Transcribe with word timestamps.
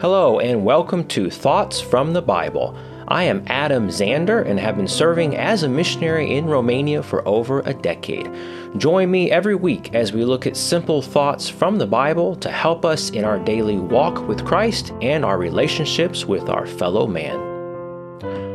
Hello, 0.00 0.40
and 0.40 0.64
welcome 0.64 1.06
to 1.08 1.28
Thoughts 1.28 1.78
from 1.78 2.14
the 2.14 2.22
Bible. 2.22 2.74
I 3.08 3.24
am 3.24 3.44
Adam 3.48 3.88
Zander 3.88 4.48
and 4.48 4.58
have 4.58 4.78
been 4.78 4.88
serving 4.88 5.36
as 5.36 5.62
a 5.62 5.68
missionary 5.68 6.38
in 6.38 6.46
Romania 6.46 7.02
for 7.02 7.22
over 7.28 7.60
a 7.60 7.74
decade. 7.74 8.30
Join 8.78 9.10
me 9.10 9.30
every 9.30 9.56
week 9.56 9.94
as 9.94 10.14
we 10.14 10.24
look 10.24 10.46
at 10.46 10.56
simple 10.56 11.02
thoughts 11.02 11.50
from 11.50 11.76
the 11.76 11.86
Bible 11.86 12.34
to 12.36 12.50
help 12.50 12.86
us 12.86 13.10
in 13.10 13.26
our 13.26 13.38
daily 13.38 13.76
walk 13.76 14.26
with 14.26 14.46
Christ 14.46 14.94
and 15.02 15.22
our 15.22 15.36
relationships 15.36 16.24
with 16.24 16.48
our 16.48 16.66
fellow 16.66 17.06
man. 17.06 17.49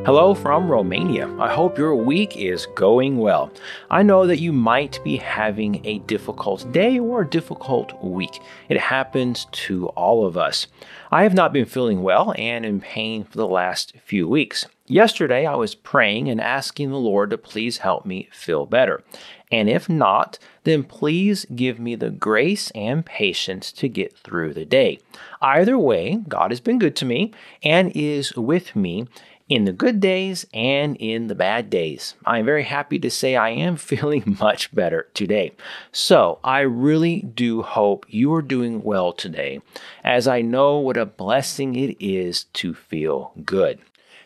Hello 0.06 0.36
from 0.36 0.70
Romania. 0.70 1.28
I 1.40 1.52
hope 1.52 1.80
your 1.80 1.96
week 1.96 2.38
is 2.38 2.68
going 2.76 3.18
well. 3.18 3.52
I 3.90 4.04
know 4.04 4.28
that 4.28 4.40
you 4.40 4.54
might 4.54 5.04
be 5.04 5.18
having 5.18 5.84
a 5.84 5.98
difficult 5.98 6.72
day 6.72 7.00
or 7.00 7.22
a 7.22 7.28
difficult 7.28 7.92
week. 8.04 8.40
It 8.70 8.80
happens 8.80 9.48
to 9.66 9.88
all 9.88 10.28
of 10.28 10.38
us. 10.38 10.68
I 11.12 11.24
have 11.24 11.34
not 11.34 11.54
been 11.54 11.66
feeling 11.66 12.04
well 12.04 12.36
and 12.38 12.68
in 12.68 12.82
pain 12.82 13.24
for 13.24 13.36
the 13.36 13.48
last 13.48 13.94
few 14.06 14.28
weeks. 14.28 14.68
Yesterday, 14.86 15.48
I 15.48 15.56
was 15.56 15.74
praying 15.74 16.30
and 16.30 16.40
asking 16.40 16.92
the 16.92 16.98
Lord 16.98 17.32
to 17.32 17.40
please 17.40 17.80
help 17.80 18.06
me 18.06 18.30
feel 18.32 18.68
better. 18.68 19.04
And 19.52 19.68
if 19.68 19.90
not, 19.90 20.38
then 20.66 20.84
please 20.84 21.46
give 21.56 21.80
me 21.80 21.96
the 21.96 22.12
grace 22.12 22.70
and 22.72 23.04
patience 23.04 23.72
to 23.72 23.90
get 23.90 24.16
through 24.16 24.54
the 24.54 24.66
day. 24.66 25.00
Either 25.42 25.80
way, 25.80 26.18
God 26.28 26.52
has 26.52 26.60
been 26.60 26.78
good 26.78 26.96
to 26.98 27.06
me 27.06 27.34
and 27.64 27.92
is 27.96 28.36
with 28.36 28.76
me 28.76 29.08
in 29.48 29.66
the 29.66 29.74
good 29.74 30.00
days 30.00 30.46
and 30.54 30.96
in 30.98 31.28
the 31.28 31.36
bad 31.36 31.70
days. 31.70 32.16
I 32.26 32.40
am 32.40 32.46
very 32.46 32.64
happy 32.64 32.98
to 33.00 33.12
say 33.12 33.36
I 33.36 33.50
am 33.50 33.78
feeling 33.78 34.38
much 34.40 34.74
better 34.74 35.08
today. 35.14 35.52
So 35.92 36.40
I 36.44 36.62
really 36.62 37.22
do 37.22 37.62
hope 37.62 38.06
you 38.10 38.34
are 38.34 38.42
doing 38.42 38.82
well 38.82 39.14
today, 39.14 39.62
as 40.04 40.28
I 40.28 40.42
know 40.42 40.80
what 40.80 40.98
a 40.98 41.06
blessing 41.06 41.76
it 41.76 41.96
is 42.00 42.46
to 42.54 42.74
feel 42.74 43.34
good. 43.46 43.80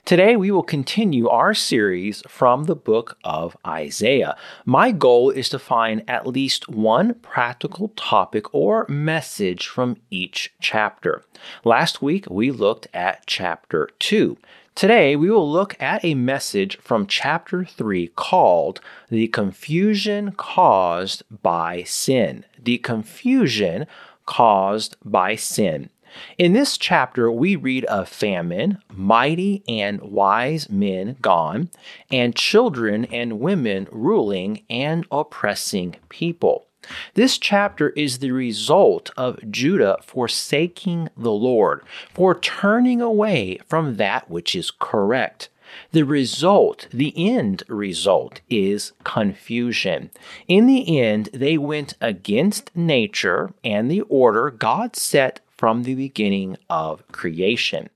Today, 0.05 0.35
we 0.35 0.49
will 0.49 0.63
continue 0.63 1.29
our 1.29 1.53
series 1.53 2.23
from 2.27 2.63
the 2.63 2.75
book 2.75 3.17
of 3.23 3.55
Isaiah. 3.67 4.35
My 4.65 4.91
goal 4.91 5.29
is 5.29 5.49
to 5.49 5.59
find 5.59 6.03
at 6.07 6.25
least 6.25 6.67
one 6.67 7.13
practical 7.15 7.89
topic 7.89 8.51
or 8.51 8.87
message 8.89 9.67
from 9.67 9.97
each 10.09 10.51
chapter. 10.59 11.23
Last 11.63 12.01
week, 12.01 12.25
we 12.27 12.49
looked 12.49 12.87
at 12.91 13.27
chapter 13.27 13.89
2. 13.99 14.35
Today, 14.75 15.15
we 15.15 15.29
will 15.29 15.51
look 15.51 15.75
at 15.81 16.05
a 16.05 16.13
message 16.13 16.77
from 16.77 17.05
chapter 17.05 17.65
3 17.65 18.07
called 18.15 18.79
The 19.09 19.27
Confusion 19.27 20.31
Caused 20.33 21.23
by 21.41 21.83
Sin. 21.83 22.45
The 22.57 22.77
Confusion 22.77 23.87
Caused 24.25 24.95
by 25.03 25.35
Sin. 25.35 25.89
In 26.37 26.53
this 26.53 26.77
chapter, 26.77 27.29
we 27.29 27.55
read 27.55 27.83
of 27.85 28.07
famine, 28.07 28.81
mighty 28.91 29.63
and 29.67 30.01
wise 30.01 30.69
men 30.69 31.17
gone, 31.21 31.69
and 32.11 32.35
children 32.35 33.05
and 33.05 33.39
women 33.39 33.87
ruling 33.91 34.63
and 34.69 35.05
oppressing 35.11 35.97
people. 36.07 36.68
This 37.13 37.37
chapter 37.37 37.89
is 37.89 38.19
the 38.19 38.31
result 38.31 39.11
of 39.17 39.39
Judah 39.51 39.97
forsaking 40.01 41.09
the 41.17 41.31
Lord, 41.31 41.83
for 42.13 42.37
turning 42.39 43.01
away 43.01 43.59
from 43.67 43.97
that 43.97 44.29
which 44.29 44.55
is 44.55 44.71
correct. 44.71 45.49
The 45.91 46.03
result, 46.03 46.87
the 46.91 47.13
end 47.15 47.63
result, 47.67 48.41
is 48.49 48.93
confusion. 49.03 50.09
In 50.47 50.65
the 50.65 50.99
end, 50.99 51.29
they 51.33 51.57
went 51.57 51.93
against 52.01 52.75
nature 52.75 53.53
and 53.63 53.89
the 53.89 54.01
order 54.01 54.49
God 54.49 54.95
set 54.95 55.41
from 55.49 55.83
the 55.83 55.95
beginning 55.95 56.57
of 56.69 57.07
creation. 57.11 57.89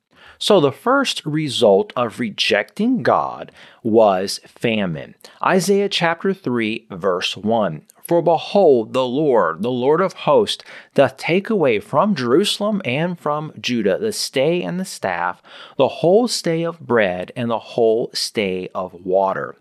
So, 0.43 0.59
the 0.59 0.73
first 0.73 1.25
result 1.25 1.93
of 1.95 2.19
rejecting 2.19 3.01
God 3.01 3.49
was 3.81 4.41
famine. 4.45 5.15
Isaiah 5.41 5.87
chapter 5.87 6.33
3, 6.33 6.87
verse 6.91 7.37
1 7.37 7.83
for 8.05 8.21
behold, 8.21 8.91
the 8.91 9.05
Lord, 9.05 9.61
the 9.61 9.71
Lord 9.71 10.01
of 10.01 10.11
hosts, 10.11 10.65
doth 10.93 11.15
take 11.15 11.49
away 11.49 11.79
from 11.79 12.13
Jerusalem 12.13 12.81
and 12.83 13.17
from 13.17 13.53
Judah 13.57 13.97
the 13.97 14.11
stay 14.11 14.61
and 14.61 14.77
the 14.77 14.83
staff, 14.83 15.41
the 15.77 15.87
whole 15.87 16.27
stay 16.27 16.63
of 16.63 16.81
bread 16.81 17.31
and 17.37 17.49
the 17.49 17.59
whole 17.59 18.09
stay 18.13 18.67
of 18.75 18.93
water. 19.05 19.55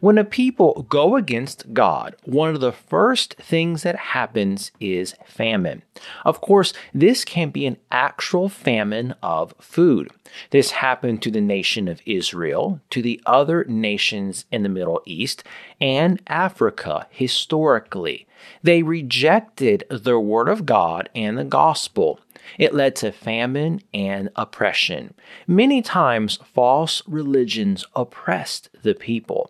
When 0.00 0.18
a 0.18 0.24
people 0.24 0.86
go 0.88 1.16
against 1.16 1.74
God, 1.74 2.16
one 2.24 2.54
of 2.54 2.60
the 2.60 2.72
first 2.72 3.34
things 3.34 3.82
that 3.82 3.96
happens 3.96 4.70
is 4.80 5.14
famine. 5.26 5.82
Of 6.24 6.40
course, 6.40 6.72
this 6.94 7.24
can 7.24 7.50
be 7.50 7.66
an 7.66 7.76
actual 7.90 8.48
famine 8.48 9.14
of 9.22 9.54
food. 9.60 10.10
This 10.50 10.70
happened 10.70 11.22
to 11.22 11.30
the 11.30 11.40
nation 11.40 11.88
of 11.88 12.00
Israel, 12.06 12.80
to 12.90 13.02
the 13.02 13.20
other 13.26 13.64
nations 13.64 14.46
in 14.50 14.62
the 14.62 14.68
Middle 14.68 15.02
East, 15.04 15.44
and 15.80 16.22
Africa 16.26 17.06
historically. 17.10 18.26
They 18.62 18.82
rejected 18.82 19.84
the 19.90 20.18
Word 20.18 20.48
of 20.48 20.66
God 20.66 21.08
and 21.14 21.36
the 21.36 21.44
gospel. 21.44 22.20
It 22.58 22.74
led 22.74 22.96
to 22.96 23.12
famine 23.12 23.82
and 23.92 24.30
oppression. 24.36 25.14
Many 25.46 25.82
times, 25.82 26.38
false 26.54 27.02
religions 27.06 27.84
oppressed 27.94 28.70
the 28.82 28.94
people. 28.94 29.47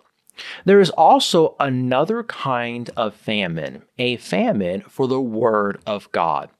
There 0.65 0.81
is 0.81 0.91
also 0.91 1.57
another 1.59 2.23
kind 2.23 2.91
of 2.97 3.15
famine, 3.15 3.83
a 3.99 4.17
famine 4.17 4.83
for 4.83 5.09
the 5.09 5.21
Word 5.21 5.81
of 5.87 6.11
God. 6.13 6.51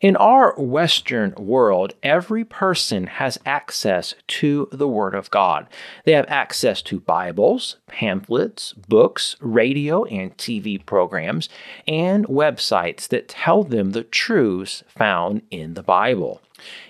In 0.00 0.16
our 0.16 0.54
Western 0.58 1.32
world, 1.38 1.94
every 2.02 2.44
person 2.44 3.06
has 3.06 3.38
access 3.46 4.14
to 4.26 4.68
the 4.72 4.88
Word 4.88 5.14
of 5.14 5.30
God. 5.30 5.68
They 6.04 6.12
have 6.12 6.26
access 6.28 6.82
to 6.82 7.00
Bibles, 7.00 7.76
pamphlets, 7.86 8.72
books, 8.72 9.36
radio 9.40 10.04
and 10.04 10.36
TV 10.36 10.84
programs, 10.84 11.48
and 11.86 12.26
websites 12.26 13.08
that 13.08 13.28
tell 13.28 13.62
them 13.62 13.92
the 13.92 14.04
truths 14.04 14.82
found 14.88 15.42
in 15.50 15.74
the 15.74 15.82
Bible. 15.82 16.42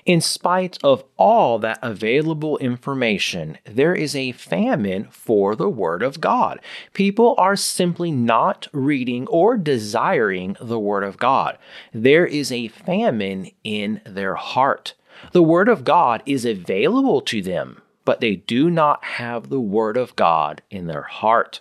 In 0.05 0.21
spite 0.21 0.79
of 0.83 1.05
all 1.17 1.59
that 1.61 1.79
available 1.83 2.59
information, 2.59 3.59
there 3.65 3.95
is 3.95 4.15
a 4.15 4.33
famine 4.33 5.09
for 5.11 5.57
the 5.57 5.69
Word 5.69 6.03
of 6.03 6.21
God. 6.21 6.61
People 6.93 7.35
are 7.39 7.57
simply 7.57 8.11
not 8.11 8.69
reading 8.73 9.27
or 9.29 9.57
desiring 9.57 10.57
the 10.61 10.79
Word 10.79 11.05
of 11.05 11.17
God. 11.17 11.59
There 11.93 12.27
is 12.27 12.53
a 12.53 12.69
famine 12.69 13.51
in 13.63 14.01
their 14.05 14.35
heart. 14.35 14.95
The 15.33 15.43
Word 15.43 15.69
of 15.69 15.85
God 15.85 16.23
is 16.27 16.45
available 16.45 17.21
to 17.23 17.41
them, 17.41 17.81
but 18.05 18.21
they 18.21 18.37
do 18.37 18.71
not 18.71 19.05
have 19.05 19.49
the 19.49 19.61
Word 19.61 19.97
of 19.97 20.17
God 20.17 20.63
in 20.71 20.87
their 20.87 21.03
heart. 21.03 21.61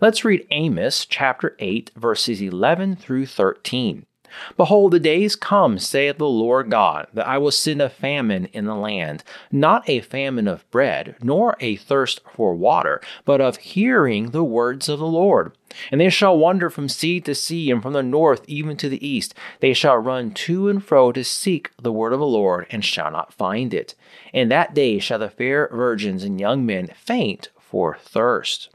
Let's 0.00 0.24
read 0.24 0.46
Amos 0.50 1.06
chapter 1.06 1.56
8, 1.58 1.92
verses 1.96 2.40
11 2.40 2.96
through 2.96 3.26
13. 3.26 4.06
Behold, 4.56 4.92
the 4.92 5.00
days 5.00 5.36
come, 5.36 5.78
saith 5.78 6.18
the 6.18 6.28
Lord 6.28 6.70
God, 6.70 7.06
that 7.12 7.26
I 7.26 7.38
will 7.38 7.50
send 7.50 7.82
a 7.82 7.88
famine 7.88 8.46
in 8.52 8.64
the 8.64 8.74
land, 8.74 9.24
not 9.50 9.88
a 9.88 10.00
famine 10.00 10.48
of 10.48 10.68
bread, 10.70 11.16
nor 11.22 11.56
a 11.60 11.76
thirst 11.76 12.20
for 12.34 12.54
water, 12.54 13.00
but 13.24 13.40
of 13.40 13.56
hearing 13.58 14.30
the 14.30 14.44
words 14.44 14.88
of 14.88 14.98
the 14.98 15.06
Lord. 15.06 15.52
And 15.90 16.00
they 16.00 16.10
shall 16.10 16.36
wander 16.36 16.70
from 16.70 16.88
sea 16.88 17.20
to 17.20 17.34
sea, 17.34 17.70
and 17.70 17.82
from 17.82 17.92
the 17.92 18.02
north 18.02 18.44
even 18.46 18.76
to 18.78 18.88
the 18.88 19.06
east. 19.06 19.34
They 19.60 19.72
shall 19.72 19.96
run 19.96 20.32
to 20.32 20.68
and 20.68 20.84
fro 20.84 21.12
to 21.12 21.24
seek 21.24 21.70
the 21.80 21.92
word 21.92 22.12
of 22.12 22.20
the 22.20 22.26
Lord, 22.26 22.66
and 22.70 22.84
shall 22.84 23.10
not 23.10 23.32
find 23.32 23.72
it. 23.72 23.94
In 24.32 24.48
that 24.48 24.74
day 24.74 24.98
shall 24.98 25.18
the 25.18 25.30
fair 25.30 25.68
virgins 25.72 26.24
and 26.24 26.40
young 26.40 26.66
men 26.66 26.88
faint 26.94 27.48
for 27.58 27.96
thirst. 27.96 28.68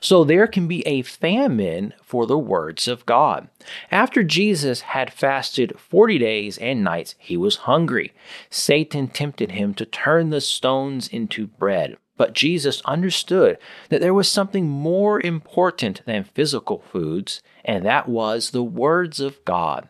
So 0.00 0.24
there 0.24 0.46
can 0.46 0.66
be 0.66 0.86
a 0.86 1.02
famine 1.02 1.94
for 2.02 2.26
the 2.26 2.38
words 2.38 2.88
of 2.88 3.06
God. 3.06 3.48
After 3.90 4.22
Jesus 4.22 4.80
had 4.80 5.12
fasted 5.12 5.78
40 5.78 6.18
days 6.18 6.58
and 6.58 6.82
nights, 6.82 7.14
he 7.18 7.36
was 7.36 7.56
hungry. 7.56 8.12
Satan 8.48 9.08
tempted 9.08 9.52
him 9.52 9.74
to 9.74 9.84
turn 9.84 10.30
the 10.30 10.40
stones 10.40 11.08
into 11.08 11.46
bread. 11.46 11.96
But 12.16 12.34
Jesus 12.34 12.82
understood 12.84 13.56
that 13.88 14.02
there 14.02 14.12
was 14.12 14.30
something 14.30 14.68
more 14.68 15.20
important 15.22 16.02
than 16.04 16.24
physical 16.24 16.80
foods, 16.80 17.42
and 17.64 17.84
that 17.86 18.10
was 18.10 18.50
the 18.50 18.62
words 18.62 19.20
of 19.20 19.42
God. 19.46 19.88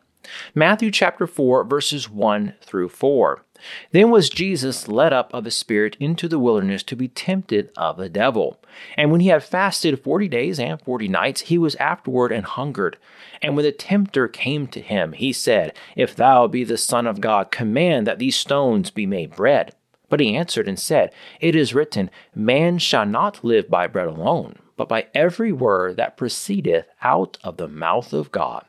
Matthew 0.55 0.93
chapter 0.93 1.27
4 1.27 1.65
verses 1.65 2.09
1 2.09 2.55
through 2.63 2.91
4. 2.91 3.45
Then 3.93 4.11
was 4.11 4.29
Jesus 4.29 4.89
led 4.89 5.13
up 5.13 5.33
of 5.35 5.45
the 5.45 5.51
Spirit 5.51 5.97
into 6.01 6.29
the 6.29 6.39
wilderness 6.39 6.83
to 6.85 6.97
be 6.97 7.09
tempted 7.09 7.71
of 7.77 7.97
the 7.97 8.09
devil. 8.09 8.61
And 8.97 9.11
when 9.11 9.21
he 9.21 9.29
had 9.29 9.43
fasted 9.43 10.03
forty 10.03 10.29
days 10.29 10.59
and 10.59 10.81
forty 10.81 11.09
nights, 11.09 11.43
he 11.43 11.59
was 11.59 11.77
afterward 11.77 12.33
and 12.33 12.45
hungered. 12.45 12.97
And 13.43 13.57
when 13.57 13.65
the 13.65 13.73
tempter 13.73 14.29
came 14.29 14.67
to 14.69 14.81
him, 14.81 15.13
he 15.13 15.33
said, 15.33 15.75
If 15.97 16.15
thou 16.15 16.47
be 16.47 16.65
the 16.65 16.77
Son 16.77 17.07
of 17.07 17.21
God, 17.21 17.51
command 17.51 18.07
that 18.07 18.19
these 18.19 18.37
stones 18.37 18.91
be 18.91 19.07
made 19.07 19.35
bread. 19.37 19.75
But 20.09 20.21
he 20.21 20.37
answered 20.37 20.69
and 20.69 20.79
said, 20.79 21.13
It 21.41 21.55
is 21.55 21.75
written, 21.75 22.11
Man 22.35 22.79
shall 22.79 23.07
not 23.07 23.45
live 23.45 23.71
by 23.71 23.87
bread 23.87 24.09
alone, 24.09 24.57
but 24.77 24.89
by 24.89 25.07
every 25.15 25.53
word 25.53 25.97
that 25.97 26.17
proceedeth 26.17 26.87
out 27.01 27.39
of 27.45 27.57
the 27.57 27.69
mouth 27.69 28.13
of 28.13 28.33
God. 28.33 28.65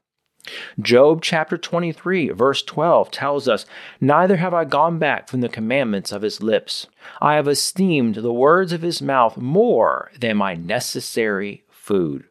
Job 0.79 1.21
chapter 1.21 1.57
23, 1.57 2.29
verse 2.29 2.63
12 2.63 3.11
tells 3.11 3.47
us, 3.47 3.65
Neither 3.99 4.37
have 4.37 4.53
I 4.53 4.65
gone 4.65 4.99
back 4.99 5.29
from 5.29 5.41
the 5.41 5.49
commandments 5.49 6.11
of 6.11 6.21
his 6.21 6.41
lips. 6.41 6.87
I 7.21 7.35
have 7.35 7.47
esteemed 7.47 8.15
the 8.15 8.33
words 8.33 8.73
of 8.73 8.81
his 8.81 9.01
mouth 9.01 9.37
more 9.37 10.11
than 10.19 10.37
my 10.37 10.55
necessary 10.55 11.63
food. 11.69 12.25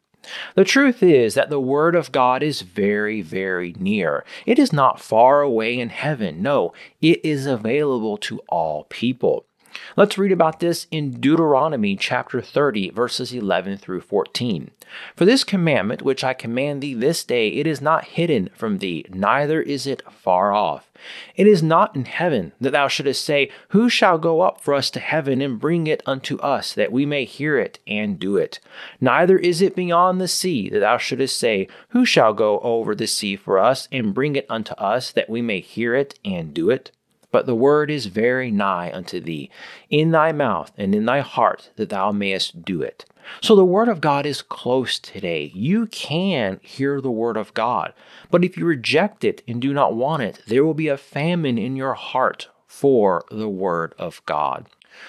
The 0.54 0.64
truth 0.64 1.02
is 1.02 1.34
that 1.34 1.48
the 1.48 1.60
Word 1.60 1.94
of 1.94 2.12
God 2.12 2.42
is 2.42 2.60
very, 2.60 3.22
very 3.22 3.74
near. 3.78 4.24
It 4.44 4.58
is 4.58 4.72
not 4.72 5.00
far 5.00 5.40
away 5.40 5.78
in 5.78 5.88
heaven. 5.88 6.42
No, 6.42 6.74
it 7.00 7.24
is 7.24 7.46
available 7.46 8.16
to 8.18 8.40
all 8.48 8.84
people. 8.84 9.46
Let's 9.96 10.18
read 10.18 10.32
about 10.32 10.60
this 10.60 10.86
in 10.90 11.20
Deuteronomy 11.20 11.96
chapter 11.96 12.40
30, 12.40 12.90
verses 12.90 13.32
11 13.32 13.78
through 13.78 14.00
14. 14.02 14.70
For 15.14 15.24
this 15.24 15.44
commandment 15.44 16.02
which 16.02 16.24
I 16.24 16.34
command 16.34 16.80
thee 16.80 16.94
this 16.94 17.22
day, 17.22 17.48
it 17.48 17.66
is 17.66 17.80
not 17.80 18.04
hidden 18.04 18.50
from 18.54 18.78
thee, 18.78 19.04
neither 19.10 19.60
is 19.62 19.86
it 19.86 20.02
far 20.10 20.52
off. 20.52 20.90
It 21.34 21.46
is 21.46 21.62
not 21.62 21.94
in 21.94 22.04
heaven 22.04 22.52
that 22.60 22.72
thou 22.72 22.88
shouldest 22.88 23.24
say, 23.24 23.50
Who 23.68 23.88
shall 23.88 24.18
go 24.18 24.40
up 24.40 24.60
for 24.60 24.74
us 24.74 24.90
to 24.90 25.00
heaven 25.00 25.40
and 25.40 25.60
bring 25.60 25.86
it 25.86 26.02
unto 26.04 26.38
us, 26.38 26.74
that 26.74 26.92
we 26.92 27.06
may 27.06 27.24
hear 27.24 27.58
it 27.58 27.78
and 27.86 28.18
do 28.18 28.36
it? 28.36 28.60
Neither 29.00 29.38
is 29.38 29.62
it 29.62 29.76
beyond 29.76 30.20
the 30.20 30.28
sea 30.28 30.68
that 30.70 30.80
thou 30.80 30.98
shouldest 30.98 31.38
say, 31.38 31.68
Who 31.90 32.04
shall 32.04 32.34
go 32.34 32.58
over 32.60 32.94
the 32.94 33.06
sea 33.06 33.36
for 33.36 33.58
us 33.58 33.88
and 33.92 34.14
bring 34.14 34.36
it 34.36 34.46
unto 34.48 34.74
us, 34.74 35.12
that 35.12 35.30
we 35.30 35.40
may 35.40 35.60
hear 35.60 35.94
it 35.94 36.18
and 36.24 36.52
do 36.52 36.70
it? 36.70 36.90
But 37.30 37.46
the 37.46 37.54
word 37.54 37.90
is 37.90 38.06
very 38.06 38.50
nigh 38.50 38.90
unto 38.92 39.20
thee, 39.20 39.50
in 39.88 40.10
thy 40.10 40.32
mouth 40.32 40.72
and 40.76 40.94
in 40.94 41.04
thy 41.04 41.20
heart, 41.20 41.70
that 41.76 41.90
thou 41.90 42.10
mayest 42.10 42.64
do 42.64 42.82
it. 42.82 43.04
So 43.40 43.54
the 43.54 43.64
word 43.64 43.88
of 43.88 44.00
God 44.00 44.26
is 44.26 44.42
close 44.42 44.98
today. 44.98 45.52
You 45.54 45.86
can 45.86 46.58
hear 46.62 47.00
the 47.00 47.10
word 47.10 47.36
of 47.36 47.54
God. 47.54 47.92
But 48.30 48.44
if 48.44 48.56
you 48.56 48.64
reject 48.66 49.24
it 49.24 49.42
and 49.46 49.60
do 49.60 49.72
not 49.72 49.94
want 49.94 50.22
it, 50.22 50.42
there 50.46 50.64
will 50.64 50.74
be 50.74 50.88
a 50.88 50.96
famine 50.96 51.58
in 51.58 51.76
your 51.76 51.94
heart 51.94 52.48
for 52.66 53.24
the 53.30 53.48
word 53.48 53.94
of 53.98 54.22
God. 54.26 54.66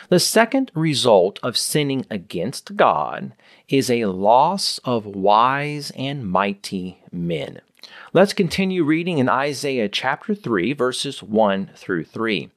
The 0.09 0.19
second 0.19 0.71
result 0.75 1.39
of 1.41 1.57
sinning 1.57 2.05
against 2.09 2.75
God 2.75 3.33
is 3.67 3.89
a 3.89 4.05
loss 4.05 4.79
of 4.83 5.05
wise 5.05 5.91
and 5.95 6.29
mighty 6.29 6.99
men. 7.11 7.61
Let's 8.13 8.33
continue 8.33 8.83
reading 8.83 9.19
in 9.19 9.29
Isaiah 9.29 9.87
chapter 9.87 10.35
3, 10.35 10.73
verses 10.73 11.23
1 11.23 11.69
through 11.77 12.03
3. 12.03 12.51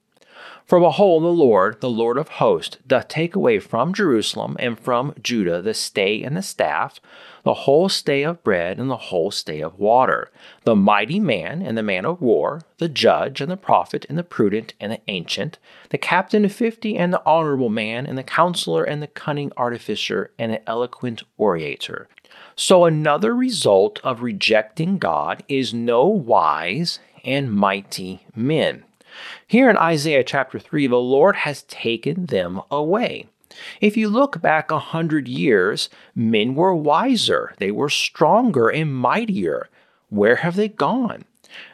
For 0.67 0.81
behold, 0.81 1.23
the 1.23 1.29
Lord, 1.29 1.83
the 1.83 1.91
Lord 1.91 2.17
of 2.17 2.29
hosts, 2.29 2.79
doth 2.87 3.09
take 3.09 3.37
away 3.37 3.59
from 3.59 3.93
Jerusalem 3.93 4.57
and 4.59 4.81
from 4.81 5.15
Judah 5.23 5.61
the 5.61 5.75
stay 5.75 6.23
and 6.23 6.35
the 6.35 6.43
staff, 6.43 7.01
the 7.43 7.53
whole 7.53 7.91
stay 7.91 8.23
of 8.23 8.43
bread 8.43 8.79
and 8.79 8.89
the 8.89 8.97
whole 8.97 9.31
stay 9.31 9.61
of 9.61 9.79
water, 9.79 10.31
the 10.65 10.75
mighty 10.75 11.21
man 11.21 11.61
and 11.61 11.77
the 11.77 11.83
man 11.83 12.07
of 12.07 12.23
war, 12.23 12.63
the 12.79 12.89
judge 12.89 13.43
and 13.43 13.51
the 13.51 13.59
prophet 13.59 14.07
and 14.09 14.17
the 14.17 14.25
prudent 14.25 14.73
and 14.81 14.91
the 14.91 15.01
ancient, 15.07 15.59
the 15.91 15.99
captain 15.99 16.47
of 16.47 16.53
fifty 16.53 16.97
and 16.97 17.13
the 17.13 17.23
honorable 17.27 17.69
man 17.69 18.07
and 18.07 18.17
the 18.17 18.23
counselor 18.23 18.85
and 18.85 19.03
the 19.03 19.07
cunning 19.07 19.53
artificer 19.59 20.31
and 20.39 20.51
the 20.51 20.67
eloquent 20.67 21.23
orator. 21.37 22.09
So, 22.57 22.87
another 22.87 23.35
result 23.35 24.01
of 24.03 24.23
rejecting 24.23 24.97
God 24.97 25.45
is 25.47 25.75
no 25.75 26.07
wise 26.07 27.01
and 27.23 27.53
mighty 27.53 28.25
men. 28.35 28.85
Here 29.47 29.71
in 29.71 29.77
Isaiah 29.77 30.25
chapter 30.25 30.59
3, 30.59 30.87
the 30.87 30.97
Lord 30.97 31.37
has 31.37 31.63
taken 31.65 32.27
them 32.27 32.61
away. 32.71 33.27
If 33.81 33.97
you 33.97 34.09
look 34.09 34.41
back 34.41 34.71
a 34.71 34.79
hundred 34.79 35.29
years, 35.29 35.89
men 36.15 36.55
were 36.55 36.75
wiser, 36.75 37.55
they 37.59 37.71
were 37.71 37.89
stronger 37.89 38.69
and 38.69 38.95
mightier. 38.95 39.69
Where 40.09 40.37
have 40.37 40.57
they 40.57 40.69
gone? 40.69 41.25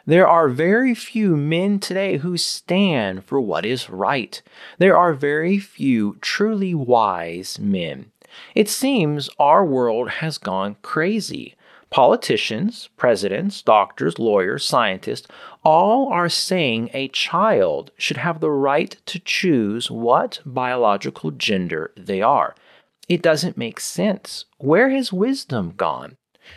There 0.05 0.27
are 0.27 0.47
very 0.47 0.93
few 0.93 1.35
men 1.35 1.79
today 1.79 2.17
who 2.17 2.37
stand 2.37 3.25
for 3.25 3.41
what 3.41 3.65
is 3.65 3.89
right. 3.89 4.41
There 4.77 4.95
are 4.95 5.13
very 5.13 5.57
few 5.57 6.17
truly 6.21 6.75
wise 6.75 7.57
men. 7.59 8.11
It 8.55 8.69
seems 8.69 9.29
our 9.39 9.65
world 9.65 10.09
has 10.09 10.37
gone 10.37 10.75
crazy. 10.81 11.55
Politicians, 11.91 12.89
presidents, 12.95 13.61
doctors, 13.61 14.17
lawyers, 14.17 14.65
scientists, 14.65 15.27
all 15.63 16.07
are 16.07 16.29
saying 16.29 16.89
a 16.93 17.09
child 17.09 17.91
should 17.97 18.15
have 18.15 18.39
the 18.39 18.49
right 18.49 18.95
to 19.05 19.19
choose 19.19 19.91
what 19.91 20.39
biological 20.45 21.31
gender 21.31 21.91
they 21.97 22.21
are. 22.21 22.55
It 23.09 23.21
doesn't 23.21 23.57
make 23.57 23.81
sense. 23.81 24.45
Where 24.57 24.89
has 24.89 25.11
wisdom 25.11 25.73
gone? 25.75 26.15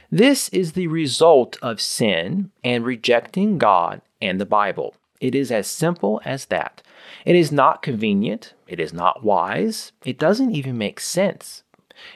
This 0.09 0.49
is 0.51 0.73
the 0.73 0.87
result 0.87 1.59
of 1.61 1.81
sin 1.81 2.53
and 2.63 2.85
rejecting 2.85 3.59
God 3.59 4.03
and 4.23 4.41
the 4.41 4.47
Bible. 4.47 4.95
It 5.21 5.35
is 5.35 5.51
as 5.51 5.67
simple 5.67 6.21
as 6.25 6.47
that. 6.47 6.81
It 7.25 7.35
is 7.35 7.51
not 7.51 7.83
convenient. 7.83 8.55
It 8.69 8.79
is 8.79 8.93
not 8.93 9.25
wise. 9.25 9.91
It 10.05 10.17
doesn't 10.19 10.53
even 10.53 10.79
make 10.79 11.01
sense. 11.01 11.65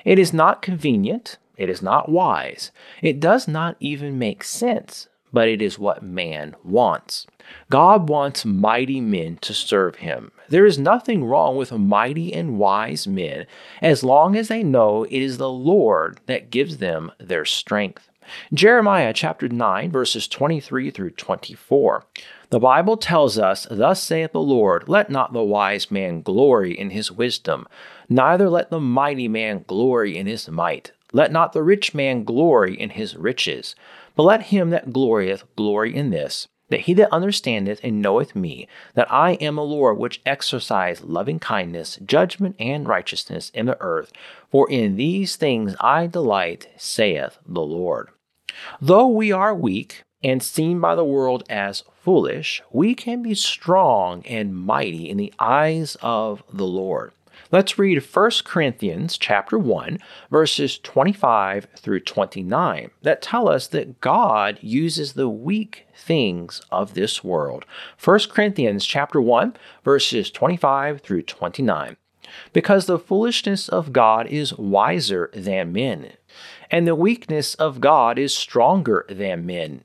It 0.04 0.20
is 0.20 0.32
not 0.32 0.62
convenient. 0.62 1.36
It 1.58 1.68
is 1.68 1.82
not 1.82 2.08
wise. 2.08 2.70
It 3.02 3.20
does 3.20 3.48
not 3.48 3.76
even 3.80 4.18
make 4.18 4.44
sense, 4.44 5.08
but 5.32 5.48
it 5.48 5.60
is 5.60 5.78
what 5.78 6.02
man 6.02 6.54
wants. 6.64 7.26
God 7.68 8.08
wants 8.08 8.44
mighty 8.44 9.00
men 9.00 9.38
to 9.38 9.52
serve 9.52 9.96
him. 9.96 10.30
There 10.48 10.64
is 10.64 10.78
nothing 10.78 11.24
wrong 11.24 11.56
with 11.56 11.72
mighty 11.72 12.32
and 12.32 12.58
wise 12.58 13.06
men 13.06 13.46
as 13.82 14.04
long 14.04 14.36
as 14.36 14.48
they 14.48 14.62
know 14.62 15.04
it 15.04 15.20
is 15.20 15.38
the 15.38 15.50
Lord 15.50 16.20
that 16.26 16.50
gives 16.50 16.78
them 16.78 17.10
their 17.18 17.44
strength. 17.44 18.08
Jeremiah 18.52 19.12
chapter 19.12 19.48
9, 19.48 19.90
verses 19.90 20.28
23 20.28 20.90
through 20.90 21.10
24. 21.10 22.04
The 22.50 22.58
Bible 22.58 22.96
tells 22.96 23.38
us, 23.38 23.66
Thus 23.70 24.02
saith 24.02 24.32
the 24.32 24.40
Lord, 24.40 24.88
Let 24.88 25.10
not 25.10 25.32
the 25.32 25.42
wise 25.42 25.90
man 25.90 26.22
glory 26.22 26.78
in 26.78 26.90
his 26.90 27.10
wisdom, 27.10 27.66
neither 28.08 28.48
let 28.48 28.70
the 28.70 28.80
mighty 28.80 29.28
man 29.28 29.64
glory 29.66 30.16
in 30.16 30.26
his 30.26 30.48
might. 30.48 30.92
Let 31.12 31.32
not 31.32 31.52
the 31.52 31.62
rich 31.62 31.94
man 31.94 32.24
glory 32.24 32.78
in 32.78 32.90
his 32.90 33.16
riches, 33.16 33.74
but 34.14 34.24
let 34.24 34.42
him 34.44 34.70
that 34.70 34.92
glorieth 34.92 35.44
glory 35.56 35.94
in 35.94 36.10
this, 36.10 36.48
that 36.68 36.80
he 36.80 36.94
that 36.94 37.12
understandeth 37.12 37.80
and 37.82 38.02
knoweth 38.02 38.36
me, 38.36 38.68
that 38.94 39.10
I 39.10 39.32
am 39.34 39.56
a 39.56 39.62
Lord 39.62 39.98
which 39.98 40.20
exercise 40.26 41.02
loving 41.02 41.38
kindness, 41.38 41.98
judgment, 42.04 42.56
and 42.58 42.86
righteousness 42.86 43.50
in 43.54 43.66
the 43.66 43.80
earth. 43.80 44.12
For 44.50 44.70
in 44.70 44.96
these 44.96 45.36
things 45.36 45.74
I 45.80 46.06
delight, 46.06 46.68
saith 46.76 47.38
the 47.46 47.62
Lord. 47.62 48.08
Though 48.80 49.08
we 49.08 49.32
are 49.32 49.54
weak, 49.54 50.02
and 50.22 50.42
seen 50.42 50.80
by 50.80 50.94
the 50.94 51.04
world 51.04 51.44
as 51.48 51.84
foolish, 52.02 52.62
we 52.72 52.94
can 52.94 53.22
be 53.22 53.34
strong 53.34 54.24
and 54.26 54.56
mighty 54.56 55.08
in 55.08 55.16
the 55.16 55.32
eyes 55.38 55.96
of 56.02 56.42
the 56.52 56.66
Lord. 56.66 57.12
Let's 57.50 57.78
read 57.78 58.04
1 58.04 58.30
Corinthians 58.44 59.16
chapter 59.16 59.58
1 59.58 60.00
verses 60.30 60.78
25 60.80 61.66
through 61.76 62.00
29 62.00 62.90
that 63.00 63.22
tell 63.22 63.48
us 63.48 63.66
that 63.68 64.02
God 64.02 64.58
uses 64.60 65.14
the 65.14 65.30
weak 65.30 65.86
things 65.96 66.60
of 66.70 66.92
this 66.92 67.24
world. 67.24 67.64
1 68.04 68.18
Corinthians 68.30 68.84
chapter 68.84 69.18
1 69.18 69.56
verses 69.82 70.30
25 70.30 71.00
through 71.00 71.22
29. 71.22 71.96
Because 72.52 72.84
the 72.84 72.98
foolishness 72.98 73.70
of 73.70 73.94
God 73.94 74.26
is 74.26 74.58
wiser 74.58 75.30
than 75.32 75.72
men, 75.72 76.12
and 76.70 76.86
the 76.86 76.94
weakness 76.94 77.54
of 77.54 77.80
God 77.80 78.18
is 78.18 78.36
stronger 78.36 79.06
than 79.08 79.46
men. 79.46 79.84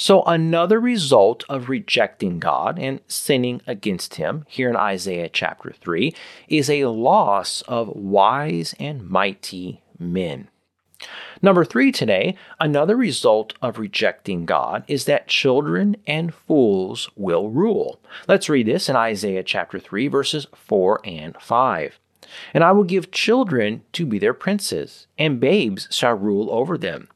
So, 0.00 0.22
another 0.22 0.78
result 0.78 1.42
of 1.48 1.68
rejecting 1.68 2.38
God 2.38 2.78
and 2.78 3.00
sinning 3.08 3.62
against 3.66 4.14
Him, 4.14 4.44
here 4.48 4.70
in 4.70 4.76
Isaiah 4.76 5.28
chapter 5.28 5.72
3, 5.72 6.14
is 6.46 6.70
a 6.70 6.84
loss 6.84 7.62
of 7.62 7.88
wise 7.88 8.76
and 8.78 9.08
mighty 9.08 9.82
men. 9.98 10.50
Number 11.42 11.64
three 11.64 11.90
today, 11.90 12.36
another 12.60 12.96
result 12.96 13.54
of 13.60 13.78
rejecting 13.78 14.46
God 14.46 14.84
is 14.86 15.04
that 15.06 15.26
children 15.26 15.96
and 16.06 16.32
fools 16.32 17.10
will 17.16 17.50
rule. 17.50 18.00
Let's 18.28 18.48
read 18.48 18.66
this 18.66 18.88
in 18.88 18.94
Isaiah 18.94 19.42
chapter 19.42 19.80
3, 19.80 20.06
verses 20.06 20.46
4 20.54 21.00
and 21.04 21.36
5. 21.40 21.98
And 22.54 22.62
I 22.62 22.70
will 22.70 22.84
give 22.84 23.10
children 23.10 23.82
to 23.94 24.06
be 24.06 24.18
their 24.20 24.34
princes, 24.34 25.08
and 25.18 25.40
babes 25.40 25.88
shall 25.90 26.14
rule 26.14 26.48
over 26.52 26.78
them. 26.78 27.08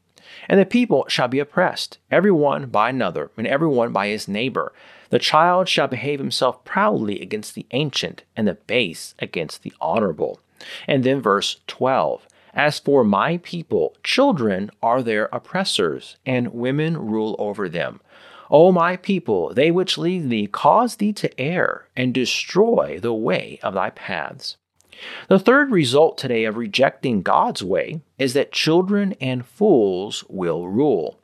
And 0.49 0.59
the 0.59 0.65
people 0.65 1.05
shall 1.07 1.27
be 1.27 1.39
oppressed, 1.39 1.97
every 2.11 2.31
one 2.31 2.67
by 2.67 2.89
another, 2.89 3.31
and 3.37 3.47
every 3.47 3.67
one 3.67 3.91
by 3.91 4.07
his 4.07 4.27
neighbor. 4.27 4.73
The 5.09 5.19
child 5.19 5.69
shall 5.69 5.87
behave 5.87 6.19
himself 6.19 6.63
proudly 6.65 7.21
against 7.21 7.55
the 7.55 7.65
ancient, 7.71 8.23
and 8.35 8.47
the 8.47 8.55
base 8.55 9.15
against 9.19 9.63
the 9.63 9.73
honorable. 9.79 10.39
And 10.87 11.03
then 11.03 11.21
verse 11.21 11.61
12 11.67 12.27
As 12.53 12.79
for 12.79 13.03
my 13.03 13.37
people, 13.37 13.95
children 14.03 14.71
are 14.81 15.01
their 15.01 15.29
oppressors, 15.31 16.17
and 16.25 16.53
women 16.53 16.97
rule 16.97 17.35
over 17.39 17.69
them. 17.69 18.01
O 18.49 18.71
my 18.71 18.97
people, 18.97 19.53
they 19.53 19.71
which 19.71 19.97
lead 19.97 20.29
thee 20.29 20.47
cause 20.47 20.97
thee 20.97 21.13
to 21.13 21.39
err, 21.39 21.87
and 21.95 22.13
destroy 22.13 22.99
the 23.01 23.13
way 23.13 23.59
of 23.63 23.73
thy 23.73 23.89
paths. 23.89 24.57
The 25.29 25.39
third 25.39 25.71
result 25.71 26.17
today 26.17 26.45
of 26.45 26.57
rejecting 26.57 27.21
God's 27.21 27.63
way 27.63 28.01
is 28.17 28.33
that 28.33 28.51
children 28.51 29.15
and 29.19 29.45
fools 29.45 30.23
will 30.29 30.67
rule. 30.67 31.17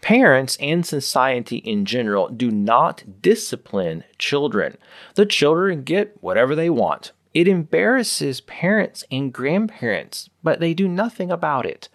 Parents 0.00 0.56
and 0.60 0.84
society 0.84 1.58
in 1.58 1.84
general 1.84 2.28
do 2.28 2.50
not 2.50 3.04
discipline 3.22 4.02
children. 4.18 4.76
The 5.14 5.26
children 5.26 5.82
get 5.84 6.16
whatever 6.20 6.54
they 6.54 6.70
want. 6.70 7.12
It 7.34 7.48
embarrasses 7.48 8.40
parents 8.42 9.04
and 9.10 9.32
grandparents, 9.32 10.28
but 10.42 10.60
they 10.60 10.74
do 10.74 10.88
nothing 10.88 11.30
about 11.30 11.64
it. 11.64 11.88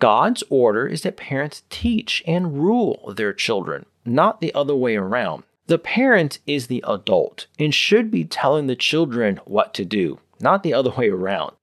God's 0.00 0.42
order 0.50 0.86
is 0.86 1.02
that 1.02 1.16
parents 1.16 1.62
teach 1.70 2.22
and 2.26 2.58
rule 2.58 3.14
their 3.16 3.32
children, 3.32 3.86
not 4.04 4.40
the 4.40 4.52
other 4.54 4.74
way 4.74 4.96
around. 4.96 5.44
The 5.68 5.78
parent 5.78 6.40
is 6.46 6.66
the 6.66 6.84
adult 6.86 7.46
and 7.58 7.72
should 7.72 8.10
be 8.10 8.24
telling 8.24 8.66
the 8.66 8.76
children 8.76 9.40
what 9.44 9.72
to 9.74 9.84
do, 9.84 10.18
not 10.42 10.62
the 10.62 10.74
other 10.74 10.90
way 10.90 11.08
around. 11.08 11.54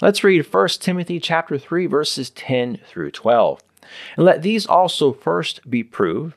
Let's 0.00 0.24
read 0.24 0.52
1 0.52 0.68
Timothy 0.80 1.20
chapter 1.20 1.58
3 1.58 1.86
verses 1.86 2.30
10 2.30 2.80
through 2.86 3.10
12. 3.12 3.60
And 4.16 4.24
let 4.24 4.42
these 4.42 4.66
also 4.66 5.12
first 5.12 5.68
be 5.68 5.82
proved. 5.82 6.34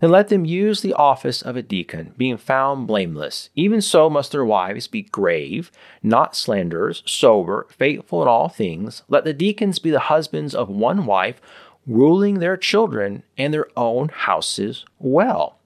Then 0.00 0.10
let 0.10 0.28
them 0.28 0.44
use 0.44 0.80
the 0.80 0.94
office 0.94 1.42
of 1.42 1.56
a 1.56 1.62
deacon, 1.62 2.14
being 2.16 2.36
found 2.36 2.86
blameless. 2.86 3.50
Even 3.54 3.80
so 3.80 4.08
must 4.08 4.32
their 4.32 4.44
wives 4.44 4.86
be 4.86 5.02
grave, 5.02 5.70
not 6.02 6.36
slanderers, 6.36 7.02
sober, 7.06 7.66
faithful 7.70 8.22
in 8.22 8.28
all 8.28 8.48
things. 8.48 9.02
Let 9.08 9.24
the 9.24 9.32
deacons 9.32 9.78
be 9.78 9.90
the 9.90 10.00
husbands 10.00 10.54
of 10.54 10.68
one 10.68 11.06
wife, 11.06 11.40
ruling 11.86 12.38
their 12.38 12.56
children 12.56 13.22
and 13.36 13.52
their 13.52 13.68
own 13.76 14.08
houses 14.08 14.84
well. 14.98 15.58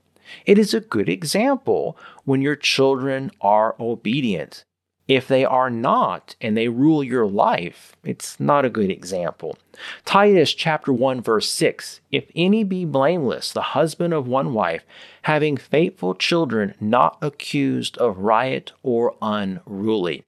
It 0.46 0.58
is 0.58 0.74
a 0.74 0.80
good 0.80 1.08
example 1.08 1.96
when 2.24 2.42
your 2.42 2.56
children 2.56 3.30
are 3.40 3.74
obedient. 3.80 4.64
If 5.10 5.26
they 5.26 5.44
are 5.44 5.70
not 5.70 6.36
and 6.40 6.56
they 6.56 6.68
rule 6.68 7.02
your 7.02 7.26
life, 7.26 7.96
it's 8.04 8.38
not 8.38 8.64
a 8.64 8.70
good 8.70 8.92
example. 8.92 9.58
Titus 10.04 10.54
chapter 10.54 10.92
1 10.92 11.20
verse 11.20 11.48
6, 11.48 12.00
if 12.12 12.30
any 12.36 12.62
be 12.62 12.84
blameless, 12.84 13.50
the 13.50 13.74
husband 13.74 14.14
of 14.14 14.28
one 14.28 14.54
wife, 14.54 14.84
having 15.22 15.56
faithful 15.56 16.14
children, 16.14 16.74
not 16.78 17.18
accused 17.20 17.98
of 17.98 18.18
riot 18.18 18.70
or 18.84 19.16
unruly. 19.20 20.22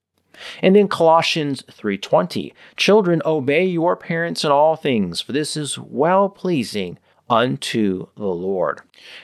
And 0.61 0.77
in 0.77 0.89
Colossians 0.89 1.63
3:20, 1.71 2.53
children 2.77 3.23
obey 3.25 3.65
your 3.65 3.95
parents 3.95 4.43
in 4.43 4.51
all 4.51 4.75
things, 4.75 5.21
for 5.21 5.31
this 5.31 5.57
is 5.57 5.79
well 5.79 6.29
pleasing 6.29 6.99
unto 7.29 8.09
the 8.17 8.27
Lord. 8.27 8.81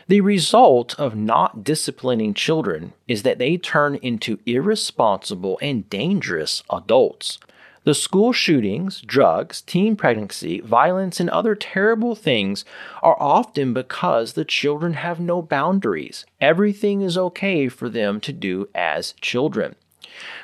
The 0.06 0.20
result 0.20 0.98
of 0.98 1.14
not 1.14 1.64
disciplining 1.64 2.34
children 2.34 2.92
is 3.06 3.22
that 3.22 3.38
they 3.38 3.56
turn 3.56 3.96
into 3.96 4.38
irresponsible 4.46 5.58
and 5.60 5.88
dangerous 5.90 6.62
adults. 6.70 7.38
The 7.84 7.94
school 7.94 8.32
shootings, 8.32 9.00
drugs, 9.00 9.62
teen 9.62 9.96
pregnancy, 9.96 10.60
violence, 10.60 11.20
and 11.20 11.30
other 11.30 11.54
terrible 11.54 12.14
things 12.14 12.64
are 13.02 13.16
often 13.18 13.72
because 13.72 14.32
the 14.32 14.44
children 14.44 14.94
have 14.94 15.18
no 15.20 15.40
boundaries. 15.40 16.26
Everything 16.40 17.00
is 17.00 17.16
okay 17.16 17.68
for 17.68 17.88
them 17.88 18.20
to 18.20 18.32
do 18.32 18.68
as 18.74 19.12
children. 19.20 19.74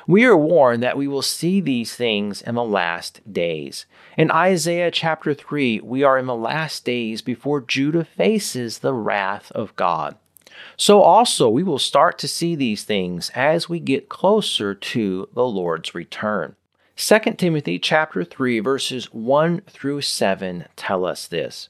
We 0.07 0.25
are 0.25 0.37
warned 0.37 0.83
that 0.83 0.97
we 0.97 1.07
will 1.07 1.21
see 1.21 1.61
these 1.61 1.95
things 1.95 2.41
in 2.41 2.55
the 2.55 2.63
last 2.63 3.21
days. 3.31 3.85
In 4.17 4.31
Isaiah 4.31 4.91
chapter 4.91 5.33
3, 5.33 5.81
we 5.81 6.03
are 6.03 6.17
in 6.17 6.25
the 6.25 6.35
last 6.35 6.85
days 6.85 7.21
before 7.21 7.61
Judah 7.61 8.05
faces 8.05 8.79
the 8.79 8.93
wrath 8.93 9.51
of 9.51 9.75
God. 9.75 10.15
So 10.77 11.01
also 11.01 11.49
we 11.49 11.63
will 11.63 11.79
start 11.79 12.17
to 12.19 12.27
see 12.27 12.55
these 12.55 12.83
things 12.83 13.29
as 13.35 13.69
we 13.69 13.79
get 13.79 14.09
closer 14.09 14.73
to 14.73 15.29
the 15.33 15.45
Lord's 15.45 15.95
return. 15.95 16.55
2 16.97 17.19
Timothy 17.37 17.77
chapter 17.77 18.23
3 18.23 18.59
verses 18.59 19.13
1 19.13 19.61
through 19.67 20.01
7 20.01 20.65
tell 20.75 21.05
us 21.05 21.27
this. 21.27 21.69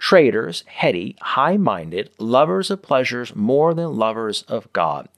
traitors, 0.00 0.64
heady, 0.66 1.14
high 1.20 1.56
minded, 1.56 2.10
lovers 2.18 2.70
of 2.70 2.82
pleasures 2.82 3.36
more 3.36 3.74
than 3.74 3.96
lovers 3.96 4.42
of 4.48 4.72
God 4.72 5.08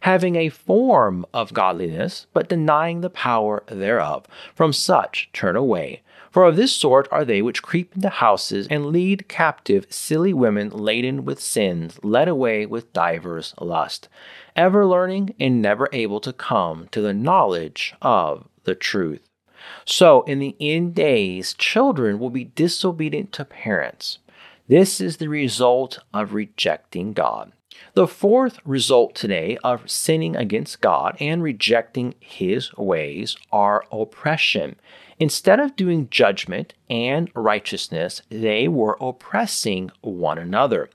having 0.00 0.36
a 0.36 0.48
form 0.48 1.24
of 1.32 1.52
godliness, 1.52 2.26
but 2.32 2.48
denying 2.48 3.00
the 3.00 3.10
power 3.10 3.62
thereof. 3.66 4.26
From 4.54 4.72
such 4.72 5.30
turn 5.32 5.56
away. 5.56 6.02
For 6.30 6.44
of 6.44 6.56
this 6.56 6.72
sort 6.72 7.08
are 7.12 7.24
they 7.24 7.42
which 7.42 7.62
creep 7.62 7.94
into 7.94 8.08
houses 8.08 8.66
and 8.70 8.86
lead 8.86 9.28
captive 9.28 9.86
silly 9.90 10.32
women 10.32 10.70
laden 10.70 11.24
with 11.24 11.40
sins, 11.40 11.98
led 12.02 12.26
away 12.26 12.64
with 12.64 12.92
divers 12.92 13.54
lust, 13.60 14.08
ever 14.56 14.86
learning 14.86 15.34
and 15.38 15.60
never 15.60 15.88
able 15.92 16.20
to 16.20 16.32
come 16.32 16.88
to 16.90 17.02
the 17.02 17.12
knowledge 17.12 17.94
of 18.00 18.48
the 18.64 18.74
truth. 18.74 19.28
So, 19.84 20.22
in 20.22 20.38
the 20.38 20.56
end 20.58 20.94
days, 20.94 21.54
children 21.54 22.18
will 22.18 22.30
be 22.30 22.44
disobedient 22.44 23.32
to 23.32 23.44
parents. 23.44 24.18
This 24.72 25.02
is 25.02 25.18
the 25.18 25.28
result 25.28 25.98
of 26.14 26.32
rejecting 26.32 27.12
God. 27.12 27.52
The 27.92 28.06
fourth 28.06 28.58
result 28.64 29.14
today 29.14 29.58
of 29.62 29.90
sinning 29.90 30.34
against 30.34 30.80
God 30.80 31.14
and 31.20 31.42
rejecting 31.42 32.14
His 32.20 32.72
ways 32.78 33.36
are 33.52 33.84
oppression. 33.92 34.76
Instead 35.18 35.60
of 35.60 35.76
doing 35.76 36.08
judgment 36.08 36.72
and 36.88 37.30
righteousness, 37.34 38.22
they 38.30 38.66
were 38.66 38.96
oppressing 38.98 39.90
one 40.00 40.38
another. 40.38 40.88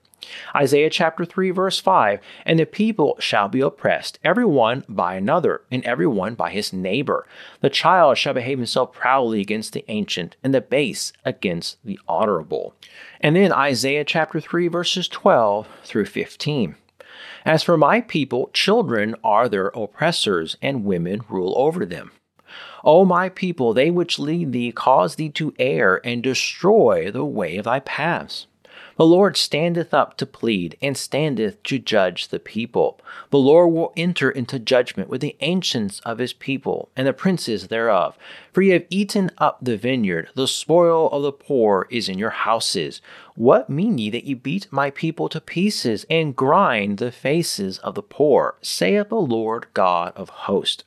Isaiah 0.54 0.90
chapter 0.90 1.24
3, 1.24 1.50
verse 1.50 1.78
5 1.78 2.20
And 2.44 2.58
the 2.58 2.66
people 2.66 3.16
shall 3.20 3.48
be 3.48 3.60
oppressed, 3.60 4.18
every 4.24 4.44
one 4.44 4.84
by 4.88 5.14
another, 5.14 5.62
and 5.70 5.84
every 5.84 6.06
one 6.06 6.34
by 6.34 6.50
his 6.50 6.72
neighbor. 6.72 7.26
The 7.60 7.70
child 7.70 8.18
shall 8.18 8.34
behave 8.34 8.58
himself 8.58 8.92
proudly 8.92 9.40
against 9.40 9.72
the 9.72 9.84
ancient, 9.88 10.36
and 10.42 10.54
the 10.54 10.60
base 10.60 11.12
against 11.24 11.78
the 11.84 11.98
honorable. 12.08 12.74
And 13.20 13.36
then 13.36 13.52
Isaiah 13.52 14.04
chapter 14.04 14.40
3, 14.40 14.68
verses 14.68 15.08
12 15.08 15.68
through 15.84 16.06
15. 16.06 16.76
As 17.44 17.62
for 17.62 17.76
my 17.76 18.00
people, 18.00 18.50
children 18.52 19.14
are 19.24 19.48
their 19.48 19.68
oppressors, 19.68 20.56
and 20.60 20.84
women 20.84 21.22
rule 21.28 21.54
over 21.56 21.86
them. 21.86 22.12
O 22.84 23.04
my 23.04 23.28
people, 23.28 23.74
they 23.74 23.90
which 23.90 24.18
lead 24.18 24.52
thee 24.52 24.72
cause 24.72 25.16
thee 25.16 25.28
to 25.30 25.54
err 25.58 26.00
and 26.04 26.22
destroy 26.22 27.10
the 27.10 27.24
way 27.24 27.56
of 27.56 27.64
thy 27.64 27.80
paths. 27.80 28.46
The 28.98 29.06
Lord 29.06 29.36
standeth 29.36 29.94
up 29.94 30.16
to 30.16 30.26
plead, 30.26 30.76
and 30.82 30.96
standeth 30.96 31.62
to 31.62 31.78
judge 31.78 32.28
the 32.28 32.40
people. 32.40 32.98
The 33.30 33.38
Lord 33.38 33.72
will 33.72 33.92
enter 33.96 34.28
into 34.28 34.58
judgment 34.58 35.08
with 35.08 35.20
the 35.20 35.36
ancients 35.38 36.00
of 36.00 36.18
his 36.18 36.32
people, 36.32 36.88
and 36.96 37.06
the 37.06 37.12
princes 37.12 37.68
thereof. 37.68 38.18
For 38.52 38.60
ye 38.60 38.70
have 38.70 38.86
eaten 38.90 39.30
up 39.38 39.58
the 39.62 39.76
vineyard, 39.76 40.30
the 40.34 40.48
spoil 40.48 41.08
of 41.10 41.22
the 41.22 41.30
poor 41.30 41.86
is 41.90 42.08
in 42.08 42.18
your 42.18 42.30
houses. 42.30 43.00
What 43.36 43.70
mean 43.70 43.98
ye 43.98 44.10
that 44.10 44.24
ye 44.24 44.34
beat 44.34 44.66
my 44.72 44.90
people 44.90 45.28
to 45.28 45.40
pieces, 45.40 46.04
and 46.10 46.34
grind 46.34 46.98
the 46.98 47.12
faces 47.12 47.78
of 47.78 47.94
the 47.94 48.02
poor, 48.02 48.56
saith 48.62 49.10
the 49.10 49.14
Lord 49.14 49.68
God 49.74 50.12
of 50.16 50.28
hosts? 50.28 50.82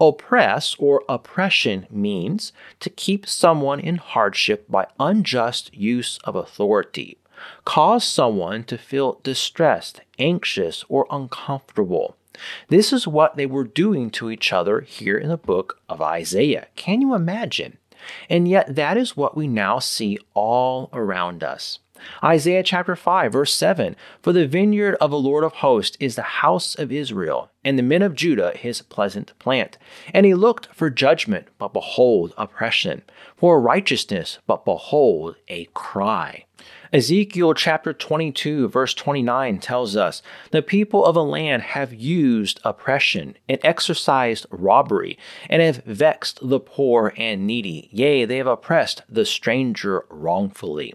Oppress 0.00 0.76
or 0.78 1.04
oppression 1.10 1.86
means 1.90 2.54
to 2.80 2.88
keep 2.88 3.26
someone 3.26 3.80
in 3.80 3.96
hardship 3.96 4.64
by 4.66 4.86
unjust 4.98 5.74
use 5.74 6.18
of 6.24 6.34
authority 6.34 7.18
cause 7.64 8.04
someone 8.04 8.64
to 8.64 8.78
feel 8.78 9.20
distressed, 9.22 10.00
anxious, 10.18 10.84
or 10.88 11.06
uncomfortable. 11.10 12.16
This 12.68 12.92
is 12.92 13.06
what 13.06 13.36
they 13.36 13.46
were 13.46 13.64
doing 13.64 14.10
to 14.12 14.30
each 14.30 14.52
other 14.52 14.80
here 14.80 15.18
in 15.18 15.28
the 15.28 15.36
book 15.36 15.80
of 15.88 16.00
Isaiah. 16.00 16.68
Can 16.76 17.00
you 17.00 17.14
imagine? 17.14 17.78
And 18.28 18.48
yet, 18.48 18.74
that 18.76 18.96
is 18.96 19.16
what 19.16 19.36
we 19.36 19.46
now 19.46 19.78
see 19.78 20.18
all 20.34 20.88
around 20.92 21.44
us. 21.44 21.80
Isaiah 22.24 22.62
chapter 22.62 22.96
5, 22.96 23.32
verse 23.32 23.52
7 23.52 23.94
For 24.22 24.32
the 24.32 24.46
vineyard 24.46 24.94
of 24.96 25.10
the 25.10 25.18
Lord 25.18 25.44
of 25.44 25.54
hosts 25.54 25.96
is 26.00 26.16
the 26.16 26.22
house 26.22 26.74
of 26.74 26.90
Israel, 26.90 27.50
and 27.64 27.78
the 27.78 27.82
men 27.82 28.02
of 28.02 28.14
Judah 28.14 28.56
his 28.56 28.82
pleasant 28.82 29.38
plant. 29.38 29.76
And 30.14 30.24
he 30.24 30.34
looked 30.34 30.68
for 30.74 30.88
judgment, 30.88 31.48
but 31.58 31.72
behold, 31.72 32.32
oppression, 32.38 33.02
for 33.36 33.60
righteousness, 33.60 34.38
but 34.46 34.64
behold, 34.64 35.36
a 35.48 35.66
cry. 35.74 36.46
Ezekiel 36.92 37.54
chapter 37.54 37.92
22, 37.92 38.66
verse 38.66 38.94
29 38.94 39.60
tells 39.60 39.94
us 39.94 40.22
the 40.50 40.60
people 40.60 41.04
of 41.04 41.14
a 41.14 41.22
land 41.22 41.62
have 41.62 41.94
used 41.94 42.58
oppression 42.64 43.36
and 43.48 43.60
exercised 43.62 44.44
robbery, 44.50 45.16
and 45.48 45.62
have 45.62 45.84
vexed 45.84 46.40
the 46.42 46.58
poor 46.58 47.12
and 47.16 47.46
needy. 47.46 47.88
Yea, 47.92 48.24
they 48.24 48.38
have 48.38 48.48
oppressed 48.48 49.02
the 49.08 49.24
stranger 49.24 50.04
wrongfully. 50.10 50.92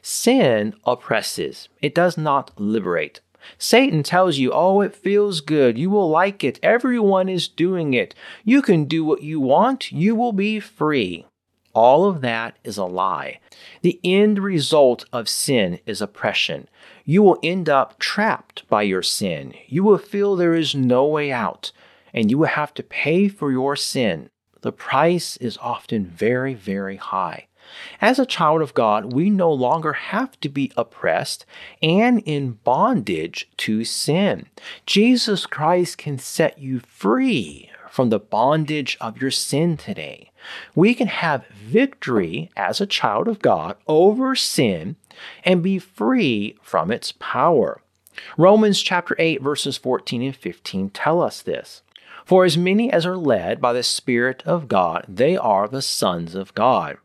Sin 0.00 0.74
oppresses, 0.86 1.68
it 1.82 1.94
does 1.94 2.16
not 2.16 2.50
liberate. 2.58 3.20
Satan 3.58 4.02
tells 4.02 4.38
you, 4.38 4.50
oh, 4.50 4.80
it 4.80 4.96
feels 4.96 5.42
good. 5.42 5.76
You 5.76 5.90
will 5.90 6.08
like 6.08 6.42
it. 6.42 6.58
Everyone 6.62 7.28
is 7.28 7.48
doing 7.48 7.92
it. 7.92 8.14
You 8.44 8.62
can 8.62 8.86
do 8.86 9.04
what 9.04 9.22
you 9.22 9.38
want. 9.40 9.92
You 9.92 10.14
will 10.14 10.32
be 10.32 10.58
free. 10.60 11.26
All 11.74 12.08
of 12.08 12.20
that 12.20 12.56
is 12.62 12.78
a 12.78 12.84
lie. 12.84 13.40
The 13.82 13.98
end 14.04 14.38
result 14.38 15.04
of 15.12 15.28
sin 15.28 15.80
is 15.86 16.00
oppression. 16.00 16.68
You 17.04 17.22
will 17.22 17.38
end 17.42 17.68
up 17.68 17.98
trapped 17.98 18.66
by 18.68 18.82
your 18.82 19.02
sin. 19.02 19.54
You 19.66 19.82
will 19.82 19.98
feel 19.98 20.36
there 20.36 20.54
is 20.54 20.74
no 20.74 21.04
way 21.04 21.32
out, 21.32 21.72
and 22.12 22.30
you 22.30 22.38
will 22.38 22.46
have 22.46 22.72
to 22.74 22.82
pay 22.82 23.28
for 23.28 23.50
your 23.50 23.74
sin. 23.74 24.30
The 24.62 24.72
price 24.72 25.36
is 25.38 25.58
often 25.60 26.06
very, 26.06 26.54
very 26.54 26.96
high. 26.96 27.48
As 28.00 28.18
a 28.18 28.26
child 28.26 28.62
of 28.62 28.74
God, 28.74 29.12
we 29.12 29.28
no 29.28 29.52
longer 29.52 29.94
have 29.94 30.38
to 30.40 30.48
be 30.48 30.70
oppressed 30.76 31.44
and 31.82 32.22
in 32.24 32.52
bondage 32.64 33.48
to 33.58 33.84
sin. 33.84 34.46
Jesus 34.86 35.46
Christ 35.46 35.98
can 35.98 36.18
set 36.18 36.58
you 36.58 36.80
free 36.80 37.70
from 37.94 38.10
the 38.10 38.18
bondage 38.18 38.98
of 39.00 39.22
your 39.22 39.30
sin 39.30 39.76
today. 39.76 40.32
We 40.74 40.96
can 40.96 41.06
have 41.06 41.46
victory 41.46 42.50
as 42.56 42.80
a 42.80 42.88
child 42.88 43.28
of 43.28 43.38
God 43.38 43.76
over 43.86 44.34
sin 44.34 44.96
and 45.44 45.62
be 45.62 45.78
free 45.78 46.56
from 46.60 46.90
its 46.90 47.12
power. 47.20 47.80
Romans 48.36 48.82
chapter 48.82 49.14
8 49.16 49.40
verses 49.40 49.76
14 49.76 50.22
and 50.22 50.34
15 50.34 50.90
tell 50.90 51.22
us 51.22 51.40
this. 51.40 51.82
For 52.24 52.44
as 52.44 52.58
many 52.58 52.90
as 52.90 53.06
are 53.06 53.16
led 53.16 53.60
by 53.60 53.72
the 53.72 53.84
Spirit 53.84 54.42
of 54.44 54.66
God, 54.66 55.04
they 55.08 55.36
are 55.36 55.68
the 55.68 55.80
sons 55.80 56.34
of 56.34 56.52
God. 56.54 56.96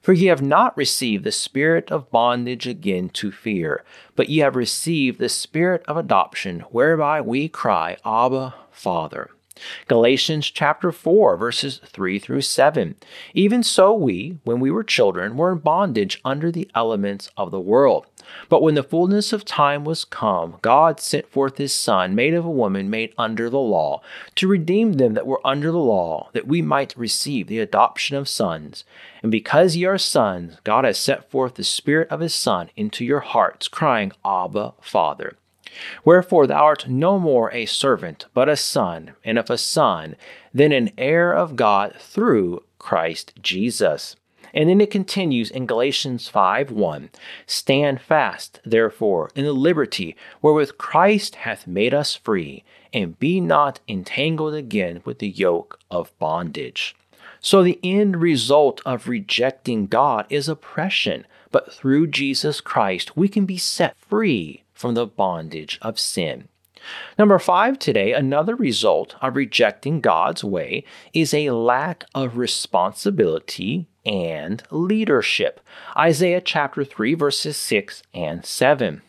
For 0.00 0.12
ye 0.12 0.26
have 0.26 0.40
not 0.40 0.76
received 0.76 1.24
the 1.24 1.32
spirit 1.32 1.90
of 1.90 2.12
bondage 2.12 2.68
again 2.68 3.08
to 3.10 3.32
fear, 3.32 3.82
but 4.14 4.28
ye 4.28 4.38
have 4.38 4.54
received 4.54 5.18
the 5.18 5.28
spirit 5.28 5.82
of 5.88 5.96
adoption, 5.96 6.60
whereby 6.70 7.20
we 7.20 7.48
cry, 7.48 7.96
Abba, 8.04 8.54
Father. 8.70 9.30
Galatians 9.86 10.50
chapter 10.50 10.92
4, 10.92 11.36
verses 11.36 11.80
3 11.84 12.18
through 12.18 12.42
7. 12.42 12.96
Even 13.34 13.62
so, 13.62 13.92
we, 13.92 14.38
when 14.44 14.60
we 14.60 14.70
were 14.70 14.84
children, 14.84 15.36
were 15.36 15.52
in 15.52 15.58
bondage 15.58 16.20
under 16.24 16.50
the 16.50 16.70
elements 16.74 17.30
of 17.36 17.50
the 17.50 17.60
world. 17.60 18.06
But 18.48 18.62
when 18.62 18.74
the 18.74 18.82
fullness 18.82 19.32
of 19.32 19.44
time 19.44 19.84
was 19.84 20.04
come, 20.04 20.58
God 20.62 21.00
sent 21.00 21.28
forth 21.28 21.56
his 21.56 21.72
Son, 21.72 22.14
made 22.14 22.34
of 22.34 22.44
a 22.44 22.50
woman, 22.50 22.90
made 22.90 23.14
under 23.16 23.48
the 23.48 23.58
law, 23.58 24.02
to 24.34 24.48
redeem 24.48 24.94
them 24.94 25.14
that 25.14 25.26
were 25.26 25.46
under 25.46 25.70
the 25.70 25.78
law, 25.78 26.28
that 26.32 26.46
we 26.46 26.60
might 26.60 26.96
receive 26.96 27.46
the 27.46 27.58
adoption 27.58 28.16
of 28.16 28.28
sons. 28.28 28.84
And 29.22 29.32
because 29.32 29.76
ye 29.76 29.84
are 29.84 29.98
sons, 29.98 30.58
God 30.64 30.84
has 30.84 30.98
sent 30.98 31.30
forth 31.30 31.54
the 31.54 31.64
Spirit 31.64 32.08
of 32.10 32.20
his 32.20 32.34
Son 32.34 32.70
into 32.76 33.04
your 33.04 33.20
hearts, 33.20 33.68
crying, 33.68 34.12
Abba, 34.24 34.74
Father. 34.80 35.36
Wherefore 36.04 36.46
thou 36.46 36.64
art 36.64 36.88
no 36.88 37.18
more 37.18 37.52
a 37.52 37.66
servant, 37.66 38.26
but 38.34 38.48
a 38.48 38.56
son, 38.56 39.12
and 39.24 39.38
if 39.38 39.50
a 39.50 39.58
son, 39.58 40.16
then 40.52 40.72
an 40.72 40.90
heir 40.96 41.32
of 41.32 41.56
God 41.56 41.94
through 41.98 42.62
Christ 42.78 43.34
Jesus. 43.42 44.16
And 44.54 44.68
then 44.68 44.80
it 44.80 44.90
continues 44.90 45.50
in 45.50 45.66
Galatians 45.66 46.28
5 46.28 46.70
1 46.70 47.10
Stand 47.46 48.00
fast, 48.00 48.60
therefore, 48.64 49.30
in 49.34 49.44
the 49.44 49.52
liberty 49.52 50.16
wherewith 50.40 50.78
Christ 50.78 51.36
hath 51.36 51.66
made 51.66 51.92
us 51.92 52.14
free, 52.14 52.64
and 52.92 53.18
be 53.18 53.40
not 53.40 53.80
entangled 53.86 54.54
again 54.54 55.02
with 55.04 55.18
the 55.18 55.28
yoke 55.28 55.78
of 55.90 56.18
bondage. 56.18 56.96
So 57.40 57.62
the 57.62 57.78
end 57.84 58.20
result 58.20 58.80
of 58.84 59.06
rejecting 59.06 59.86
God 59.86 60.26
is 60.28 60.48
oppression, 60.48 61.26
but 61.50 61.72
through 61.72 62.08
Jesus 62.08 62.60
Christ 62.60 63.16
we 63.16 63.28
can 63.28 63.46
be 63.46 63.58
set 63.58 63.96
free 63.96 64.64
from 64.78 64.94
the 64.94 65.06
bondage 65.06 65.76
of 65.82 65.98
sin. 65.98 66.46
Number 67.18 67.40
five 67.40 67.80
today, 67.80 68.12
another 68.12 68.54
result 68.54 69.16
of 69.20 69.34
rejecting 69.34 70.00
God's 70.00 70.44
way 70.44 70.84
is 71.12 71.34
a 71.34 71.50
lack 71.50 72.04
of 72.14 72.38
responsibility 72.38 73.88
and 74.06 74.62
leadership. 74.70 75.60
Isaiah 75.96 76.40
chapter 76.40 76.84
3, 76.84 77.14
verses 77.14 77.56
6 77.56 78.04
and 78.14 78.46
7. 78.46 79.02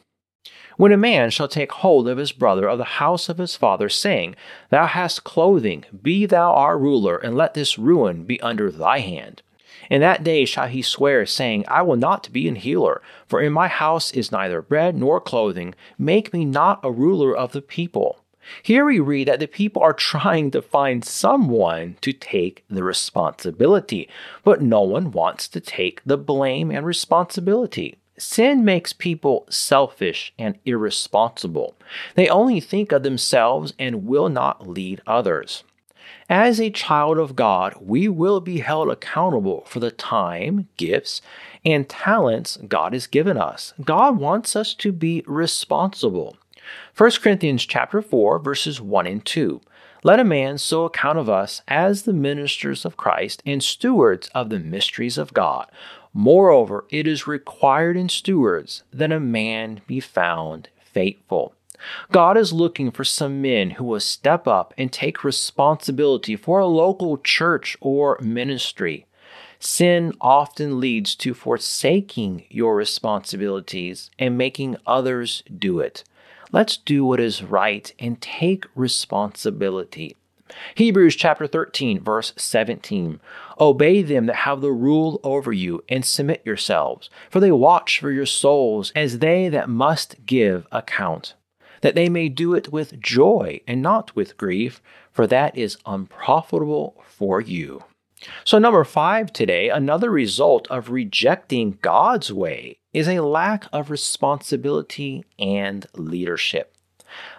When 0.77 0.91
a 0.91 0.97
man 0.97 1.29
shall 1.29 1.47
take 1.47 1.71
hold 1.71 2.07
of 2.07 2.17
his 2.17 2.31
brother 2.31 2.67
of 2.67 2.79
the 2.79 2.85
house 2.85 3.29
of 3.29 3.37
his 3.37 3.55
father, 3.55 3.89
saying, 3.89 4.35
Thou 4.71 4.87
hast 4.87 5.23
clothing, 5.23 5.85
be 6.01 6.25
thou 6.25 6.51
our 6.51 6.79
ruler, 6.79 7.17
and 7.17 7.37
let 7.37 7.53
this 7.53 7.77
ruin 7.77 8.23
be 8.23 8.41
under 8.41 8.71
thy 8.71 8.99
hand. 8.99 9.43
In 9.89 10.01
that 10.01 10.23
day 10.23 10.45
shall 10.45 10.67
he 10.67 10.81
swear, 10.81 11.25
saying, 11.25 11.65
I 11.67 11.81
will 11.81 11.95
not 11.95 12.31
be 12.31 12.47
an 12.47 12.55
healer, 12.55 13.01
for 13.27 13.41
in 13.41 13.53
my 13.53 13.67
house 13.67 14.11
is 14.11 14.31
neither 14.31 14.61
bread 14.61 14.95
nor 14.95 15.19
clothing. 15.19 15.73
Make 15.97 16.31
me 16.31 16.45
not 16.45 16.79
a 16.83 16.91
ruler 16.91 17.35
of 17.35 17.53
the 17.53 17.61
people. 17.61 18.19
Here 18.63 18.85
we 18.85 18.99
read 18.99 19.27
that 19.27 19.39
the 19.39 19.47
people 19.47 19.81
are 19.81 19.93
trying 20.11 20.51
to 20.51 20.61
find 20.61 21.03
someone 21.03 21.97
to 22.01 22.13
take 22.13 22.63
the 22.69 22.83
responsibility, 22.83 24.07
but 24.43 24.61
no 24.61 24.81
one 24.81 25.11
wants 25.11 25.47
to 25.49 25.59
take 25.59 26.01
the 26.05 26.17
blame 26.17 26.71
and 26.71 26.85
responsibility. 26.85 27.97
Sin 28.17 28.65
makes 28.65 28.91
people 28.91 29.45
selfish 29.49 30.33
and 30.37 30.59
irresponsible. 30.65 31.75
They 32.15 32.27
only 32.27 32.59
think 32.59 32.91
of 32.91 33.03
themselves 33.03 33.73
and 33.79 34.05
will 34.05 34.27
not 34.27 34.67
lead 34.67 35.01
others. 35.07 35.63
As 36.29 36.61
a 36.61 36.69
child 36.69 37.17
of 37.17 37.35
God, 37.35 37.73
we 37.81 38.07
will 38.07 38.39
be 38.39 38.59
held 38.59 38.89
accountable 38.89 39.63
for 39.65 39.79
the 39.79 39.89
time, 39.89 40.67
gifts, 40.77 41.23
and 41.65 41.89
talents 41.89 42.59
God 42.67 42.93
has 42.93 43.07
given 43.07 43.35
us. 43.35 43.73
God 43.83 44.19
wants 44.19 44.55
us 44.55 44.75
to 44.75 44.91
be 44.91 45.23
responsible. 45.25 46.37
1 46.95 47.11
Corinthians 47.23 47.65
chapter 47.65 47.99
4 47.99 48.37
verses 48.37 48.79
1 48.79 49.07
and 49.07 49.25
2. 49.25 49.59
Let 50.03 50.19
a 50.19 50.23
man 50.23 50.59
so 50.59 50.85
account 50.85 51.17
of 51.17 51.29
us 51.29 51.63
as 51.67 52.03
the 52.03 52.13
ministers 52.13 52.85
of 52.85 52.95
Christ 52.95 53.41
and 53.43 53.63
stewards 53.63 54.27
of 54.35 54.51
the 54.51 54.59
mysteries 54.59 55.17
of 55.17 55.33
God. 55.33 55.65
Moreover, 56.13 56.85
it 56.91 57.07
is 57.07 57.25
required 57.25 57.97
in 57.97 58.07
stewards 58.07 58.83
that 58.93 59.11
a 59.11 59.19
man 59.19 59.81
be 59.87 59.99
found 59.99 60.69
faithful. 60.79 61.55
God 62.11 62.37
is 62.37 62.53
looking 62.53 62.91
for 62.91 63.03
some 63.03 63.41
men 63.41 63.71
who 63.71 63.83
will 63.83 63.99
step 63.99 64.47
up 64.47 64.73
and 64.77 64.91
take 64.91 65.23
responsibility 65.23 66.35
for 66.35 66.59
a 66.59 66.67
local 66.67 67.17
church 67.17 67.77
or 67.81 68.17
ministry. 68.21 69.05
Sin 69.59 70.13
often 70.21 70.79
leads 70.79 71.15
to 71.15 71.33
forsaking 71.33 72.45
your 72.49 72.75
responsibilities 72.75 74.09
and 74.17 74.37
making 74.37 74.77
others 74.87 75.43
do 75.57 75.79
it. 75.79 76.03
Let's 76.51 76.77
do 76.77 77.05
what 77.05 77.19
is 77.19 77.43
right 77.43 77.93
and 77.99 78.19
take 78.21 78.65
responsibility. 78.73 80.15
Hebrews 80.75 81.15
chapter 81.15 81.45
13, 81.45 82.01
verse 82.01 82.33
17. 82.37 83.19
Obey 83.59 84.01
them 84.01 84.25
that 84.25 84.37
have 84.37 84.61
the 84.61 84.71
rule 84.71 85.19
over 85.23 85.53
you, 85.53 85.83
and 85.87 86.03
submit 86.03 86.41
yourselves, 86.43 87.09
for 87.29 87.39
they 87.39 87.51
watch 87.51 87.99
for 87.99 88.11
your 88.11 88.25
souls 88.25 88.91
as 88.95 89.19
they 89.19 89.49
that 89.49 89.69
must 89.69 90.25
give 90.25 90.65
account 90.71 91.35
that 91.81 91.95
they 91.95 92.09
may 92.09 92.29
do 92.29 92.53
it 92.53 92.71
with 92.71 92.99
joy 92.99 93.61
and 93.67 93.81
not 93.81 94.15
with 94.15 94.37
grief, 94.37 94.81
for 95.11 95.27
that 95.27 95.57
is 95.57 95.77
unprofitable 95.85 97.01
for 97.05 97.41
you. 97.41 97.83
So, 98.43 98.59
number 98.59 98.83
five 98.83 99.31
today, 99.31 99.69
another 99.69 100.11
result 100.11 100.67
of 100.69 100.89
rejecting 100.89 101.77
God's 101.81 102.33
way 102.33 102.77
is 102.93 103.07
a 103.07 103.21
lack 103.21 103.65
of 103.71 103.89
responsibility 103.89 105.23
and 105.37 105.85
leadership. 105.95 106.75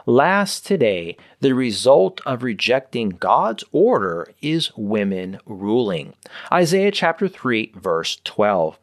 Last 0.07 0.67
today, 0.67 1.17
the 1.41 1.53
result 1.53 2.21
of 2.27 2.43
rejecting 2.43 3.11
God's 3.11 3.65
order 3.73 4.33
is 4.41 4.73
women 4.77 5.39
ruling. 5.47 6.15
Isaiah 6.53 6.91
chapter 6.91 7.29
3, 7.29 7.73
verse 7.77 8.21
12. 8.25 8.79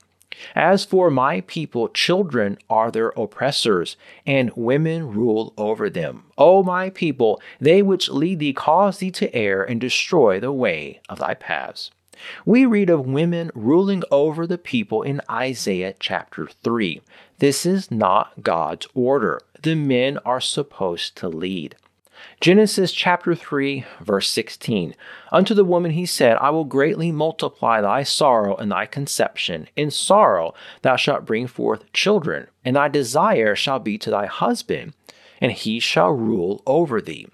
As 0.55 0.85
for 0.85 1.09
my 1.09 1.41
people, 1.41 1.89
children 1.89 2.57
are 2.69 2.91
their 2.91 3.09
oppressors, 3.09 3.97
and 4.25 4.51
women 4.55 5.11
rule 5.11 5.53
over 5.57 5.89
them. 5.89 6.23
O 6.37 6.63
my 6.63 6.89
people, 6.89 7.41
they 7.59 7.81
which 7.81 8.09
lead 8.09 8.39
thee 8.39 8.53
cause 8.53 8.99
thee 8.99 9.11
to 9.11 9.33
err 9.35 9.63
and 9.63 9.81
destroy 9.81 10.39
the 10.39 10.51
way 10.51 11.01
of 11.09 11.19
thy 11.19 11.33
paths. 11.33 11.91
We 12.45 12.65
read 12.65 12.89
of 12.89 13.05
women 13.05 13.51
ruling 13.53 14.03
over 14.11 14.47
the 14.47 14.57
people 14.57 15.03
in 15.03 15.21
Isaiah 15.29 15.93
chapter 15.99 16.47
3. 16.63 17.01
This 17.39 17.65
is 17.65 17.91
not 17.91 18.41
God's 18.41 18.87
order. 18.95 19.39
The 19.61 19.75
men 19.75 20.17
are 20.25 20.41
supposed 20.41 21.15
to 21.17 21.29
lead. 21.29 21.75
Genesis 22.39 22.91
chapter 22.91 23.33
3, 23.35 23.85
verse 24.01 24.29
16. 24.29 24.95
Unto 25.31 25.53
the 25.53 25.65
woman 25.65 25.91
he 25.91 26.05
said, 26.05 26.37
I 26.37 26.49
will 26.49 26.65
greatly 26.65 27.11
multiply 27.11 27.81
thy 27.81 28.03
sorrow 28.03 28.55
and 28.55 28.71
thy 28.71 28.85
conception. 28.85 29.67
In 29.75 29.91
sorrow 29.91 30.53
thou 30.81 30.95
shalt 30.95 31.25
bring 31.25 31.47
forth 31.47 31.91
children, 31.93 32.47
and 32.63 32.75
thy 32.75 32.87
desire 32.87 33.55
shall 33.55 33.79
be 33.79 33.97
to 33.97 34.09
thy 34.09 34.25
husband, 34.27 34.93
and 35.41 35.51
he 35.51 35.79
shall 35.79 36.11
rule 36.11 36.61
over 36.65 37.01
thee. 37.01 37.27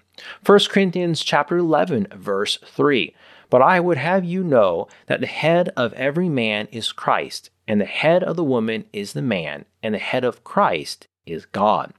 1 0.44 0.58
Corinthians 0.70 1.22
chapter 1.22 1.56
11, 1.56 2.08
verse 2.14 2.58
3. 2.64 3.14
But 3.50 3.62
I 3.62 3.80
would 3.80 3.98
have 3.98 4.24
you 4.24 4.42
know 4.42 4.88
that 5.06 5.20
the 5.20 5.26
head 5.26 5.70
of 5.76 5.92
every 5.94 6.28
man 6.28 6.66
is 6.72 6.92
Christ, 6.92 7.50
and 7.68 7.80
the 7.80 7.86
head 7.86 8.22
of 8.22 8.36
the 8.36 8.44
woman 8.44 8.84
is 8.92 9.12
the 9.12 9.22
man, 9.22 9.64
and 9.82 9.94
the 9.94 9.98
head 9.98 10.24
of 10.24 10.44
Christ 10.44 11.08
is 11.26 11.46
God. 11.46 11.92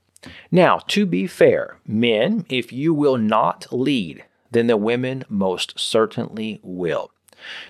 Now, 0.52 0.80
to 0.88 1.06
be 1.06 1.28
fair, 1.28 1.78
men, 1.86 2.46
if 2.50 2.72
you 2.72 2.94
will 2.94 3.18
not 3.18 3.68
lead, 3.72 4.24
then 4.52 4.68
the 4.68 4.78
women 4.78 5.24
most 5.30 5.80
certainly 5.80 6.60
will. 6.64 7.12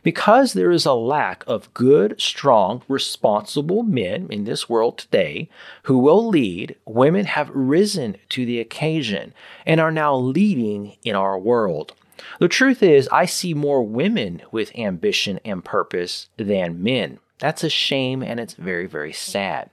Because 0.03 0.53
there 0.53 0.71
is 0.71 0.85
a 0.85 0.93
lack 0.93 1.43
of 1.47 1.73
good, 1.73 2.21
strong, 2.21 2.83
responsible 2.87 3.83
men 3.83 4.27
in 4.29 4.43
this 4.43 4.69
world 4.69 4.97
today 4.97 5.49
who 5.83 5.97
will 5.97 6.27
lead, 6.27 6.75
women 6.85 7.25
have 7.25 7.49
risen 7.49 8.17
to 8.29 8.45
the 8.45 8.59
occasion 8.59 9.33
and 9.65 9.81
are 9.81 9.91
now 9.91 10.15
leading 10.15 10.95
in 11.03 11.15
our 11.15 11.37
world. 11.37 11.93
The 12.39 12.47
truth 12.47 12.81
is, 12.81 13.09
I 13.11 13.25
see 13.25 13.53
more 13.53 13.83
women 13.83 14.41
with 14.51 14.75
ambition 14.77 15.39
and 15.43 15.65
purpose 15.65 16.29
than 16.37 16.83
men. 16.83 17.19
That's 17.39 17.63
a 17.63 17.69
shame 17.69 18.23
and 18.23 18.39
it's 18.39 18.53
very, 18.53 18.87
very 18.87 19.13
sad. 19.13 19.69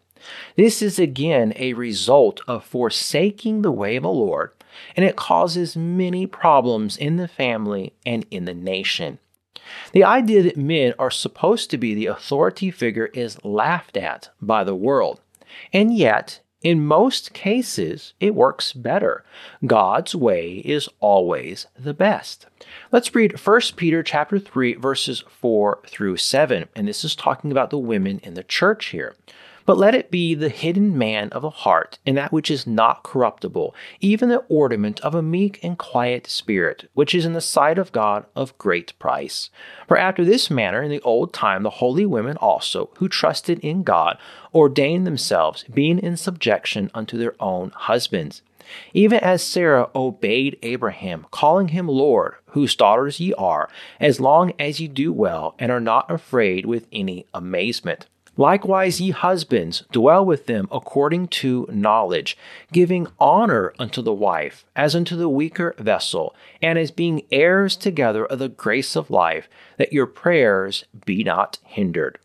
This 0.56 0.82
is 0.82 0.98
again 0.98 1.52
a 1.56 1.72
result 1.72 2.40
of 2.46 2.64
forsaking 2.64 3.62
the 3.62 3.72
way 3.72 3.96
of 3.96 4.02
the 4.02 4.10
Lord, 4.10 4.50
and 4.96 5.04
it 5.04 5.16
causes 5.16 5.76
many 5.76 6.26
problems 6.26 6.96
in 6.96 7.16
the 7.16 7.28
family 7.28 7.92
and 8.06 8.26
in 8.30 8.44
the 8.44 8.54
nation. 8.54 9.18
The 9.92 10.04
idea 10.04 10.42
that 10.42 10.56
men 10.56 10.94
are 10.98 11.10
supposed 11.10 11.70
to 11.70 11.78
be 11.78 11.94
the 11.94 12.06
authority 12.06 12.70
figure 12.70 13.06
is 13.06 13.42
laughed 13.44 13.96
at 13.96 14.30
by 14.40 14.64
the 14.64 14.74
world. 14.74 15.20
And 15.72 15.96
yet, 15.96 16.40
in 16.62 16.84
most 16.84 17.32
cases, 17.32 18.14
it 18.20 18.34
works 18.34 18.72
better. 18.72 19.24
God's 19.66 20.14
way 20.14 20.62
is 20.64 20.88
always 21.00 21.66
the 21.78 21.94
best. 21.94 22.46
Let's 22.92 23.14
read 23.14 23.38
1 23.38 23.60
Peter 23.76 24.02
chapter 24.02 24.38
3 24.38 24.74
verses 24.74 25.24
4 25.28 25.80
through 25.86 26.18
7, 26.18 26.68
and 26.76 26.86
this 26.86 27.04
is 27.04 27.16
talking 27.16 27.50
about 27.50 27.70
the 27.70 27.78
women 27.78 28.20
in 28.22 28.34
the 28.34 28.44
church 28.44 28.86
here. 28.86 29.16
But 29.64 29.78
let 29.78 29.94
it 29.94 30.10
be 30.10 30.34
the 30.34 30.48
hidden 30.48 30.98
man 30.98 31.28
of 31.30 31.42
the 31.42 31.50
heart, 31.50 31.98
and 32.04 32.16
that 32.16 32.32
which 32.32 32.50
is 32.50 32.66
not 32.66 33.02
corruptible, 33.02 33.74
even 34.00 34.28
the 34.28 34.44
ornament 34.48 35.00
of 35.00 35.14
a 35.14 35.22
meek 35.22 35.60
and 35.62 35.78
quiet 35.78 36.26
spirit, 36.26 36.88
which 36.94 37.14
is 37.14 37.24
in 37.24 37.32
the 37.32 37.40
sight 37.40 37.78
of 37.78 37.92
God 37.92 38.26
of 38.34 38.56
great 38.58 38.98
price. 38.98 39.50
For 39.86 39.96
after 39.96 40.24
this 40.24 40.50
manner 40.50 40.82
in 40.82 40.90
the 40.90 41.00
old 41.02 41.32
time 41.32 41.62
the 41.62 41.70
holy 41.70 42.06
women 42.06 42.36
also, 42.38 42.90
who 42.98 43.08
trusted 43.08 43.60
in 43.60 43.82
God, 43.82 44.18
ordained 44.54 45.06
themselves, 45.06 45.64
being 45.72 45.98
in 45.98 46.16
subjection 46.16 46.90
unto 46.94 47.16
their 47.16 47.34
own 47.40 47.70
husbands. 47.70 48.42
Even 48.94 49.18
as 49.20 49.42
Sarah 49.42 49.90
obeyed 49.94 50.58
Abraham, 50.62 51.26
calling 51.30 51.68
him 51.68 51.88
Lord, 51.88 52.34
whose 52.46 52.76
daughters 52.76 53.20
ye 53.20 53.34
are, 53.34 53.68
as 54.00 54.20
long 54.20 54.52
as 54.58 54.80
ye 54.80 54.88
do 54.88 55.12
well 55.12 55.54
and 55.58 55.70
are 55.72 55.80
not 55.80 56.10
afraid 56.10 56.64
with 56.64 56.86
any 56.92 57.26
amazement. 57.34 58.06
Likewise, 58.36 58.98
ye 58.98 59.10
husbands, 59.10 59.84
dwell 59.92 60.24
with 60.24 60.46
them 60.46 60.66
according 60.72 61.28
to 61.28 61.68
knowledge, 61.70 62.36
giving 62.72 63.06
honor 63.18 63.74
unto 63.78 64.00
the 64.00 64.12
wife, 64.12 64.64
as 64.74 64.96
unto 64.96 65.16
the 65.16 65.28
weaker 65.28 65.74
vessel, 65.78 66.34
and 66.62 66.78
as 66.78 66.90
being 66.90 67.22
heirs 67.30 67.76
together 67.76 68.24
of 68.24 68.38
the 68.38 68.48
grace 68.48 68.96
of 68.96 69.10
life, 69.10 69.50
that 69.76 69.92
your 69.92 70.06
prayers 70.06 70.84
be 71.04 71.22
not 71.22 71.58
hindered. 71.62 72.18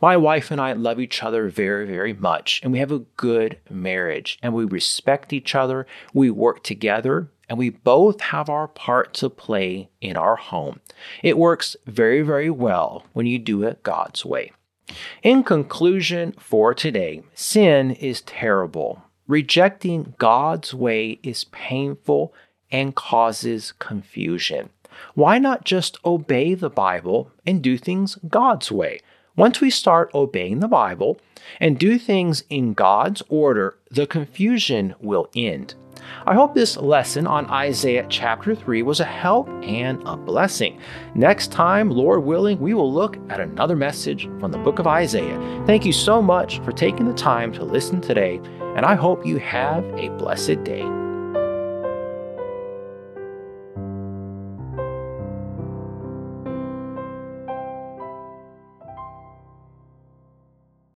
My 0.00 0.16
wife 0.16 0.50
and 0.50 0.60
I 0.60 0.72
love 0.72 0.98
each 0.98 1.22
other 1.22 1.48
very, 1.48 1.86
very 1.86 2.14
much, 2.14 2.60
and 2.62 2.72
we 2.72 2.78
have 2.78 2.92
a 2.92 3.00
good 3.16 3.58
marriage, 3.68 4.38
and 4.42 4.54
we 4.54 4.64
respect 4.64 5.32
each 5.32 5.54
other, 5.54 5.86
we 6.14 6.30
work 6.30 6.62
together, 6.62 7.28
and 7.50 7.58
we 7.58 7.68
both 7.68 8.20
have 8.20 8.48
our 8.48 8.68
part 8.68 9.12
to 9.14 9.28
play 9.28 9.90
in 10.00 10.16
our 10.16 10.36
home. 10.36 10.80
It 11.22 11.36
works 11.36 11.76
very, 11.86 12.22
very 12.22 12.48
well 12.48 13.04
when 13.12 13.26
you 13.26 13.38
do 13.38 13.62
it 13.64 13.82
God's 13.82 14.24
way. 14.24 14.52
In 15.22 15.42
conclusion 15.42 16.32
for 16.38 16.74
today, 16.74 17.22
sin 17.34 17.90
is 17.92 18.20
terrible. 18.22 19.02
Rejecting 19.26 20.14
God's 20.18 20.74
way 20.74 21.20
is 21.22 21.44
painful 21.44 22.34
and 22.70 22.94
causes 22.94 23.72
confusion. 23.78 24.70
Why 25.14 25.38
not 25.38 25.64
just 25.64 25.98
obey 26.04 26.54
the 26.54 26.70
Bible 26.70 27.30
and 27.46 27.62
do 27.62 27.78
things 27.78 28.18
God's 28.28 28.72
way? 28.72 29.00
Once 29.36 29.60
we 29.60 29.70
start 29.70 30.10
obeying 30.12 30.60
the 30.60 30.68
Bible 30.68 31.20
and 31.60 31.78
do 31.78 31.98
things 31.98 32.44
in 32.50 32.74
God's 32.74 33.22
order, 33.28 33.78
the 33.90 34.06
confusion 34.06 34.94
will 35.00 35.30
end. 35.34 35.74
I 36.26 36.34
hope 36.34 36.54
this 36.54 36.76
lesson 36.76 37.26
on 37.26 37.50
Isaiah 37.50 38.06
chapter 38.08 38.54
3 38.54 38.82
was 38.82 39.00
a 39.00 39.04
help 39.04 39.48
and 39.62 40.02
a 40.06 40.16
blessing. 40.16 40.78
Next 41.14 41.50
time, 41.50 41.90
Lord 41.90 42.24
willing, 42.24 42.60
we 42.60 42.74
will 42.74 42.92
look 42.92 43.16
at 43.28 43.40
another 43.40 43.76
message 43.76 44.28
from 44.38 44.52
the 44.52 44.58
book 44.58 44.78
of 44.78 44.86
Isaiah. 44.86 45.38
Thank 45.66 45.84
you 45.84 45.92
so 45.92 46.20
much 46.22 46.60
for 46.60 46.72
taking 46.72 47.06
the 47.06 47.14
time 47.14 47.52
to 47.54 47.64
listen 47.64 48.00
today, 48.00 48.40
and 48.76 48.86
I 48.86 48.94
hope 48.94 49.26
you 49.26 49.38
have 49.38 49.84
a 49.94 50.08
blessed 50.10 50.64
day. 50.64 51.09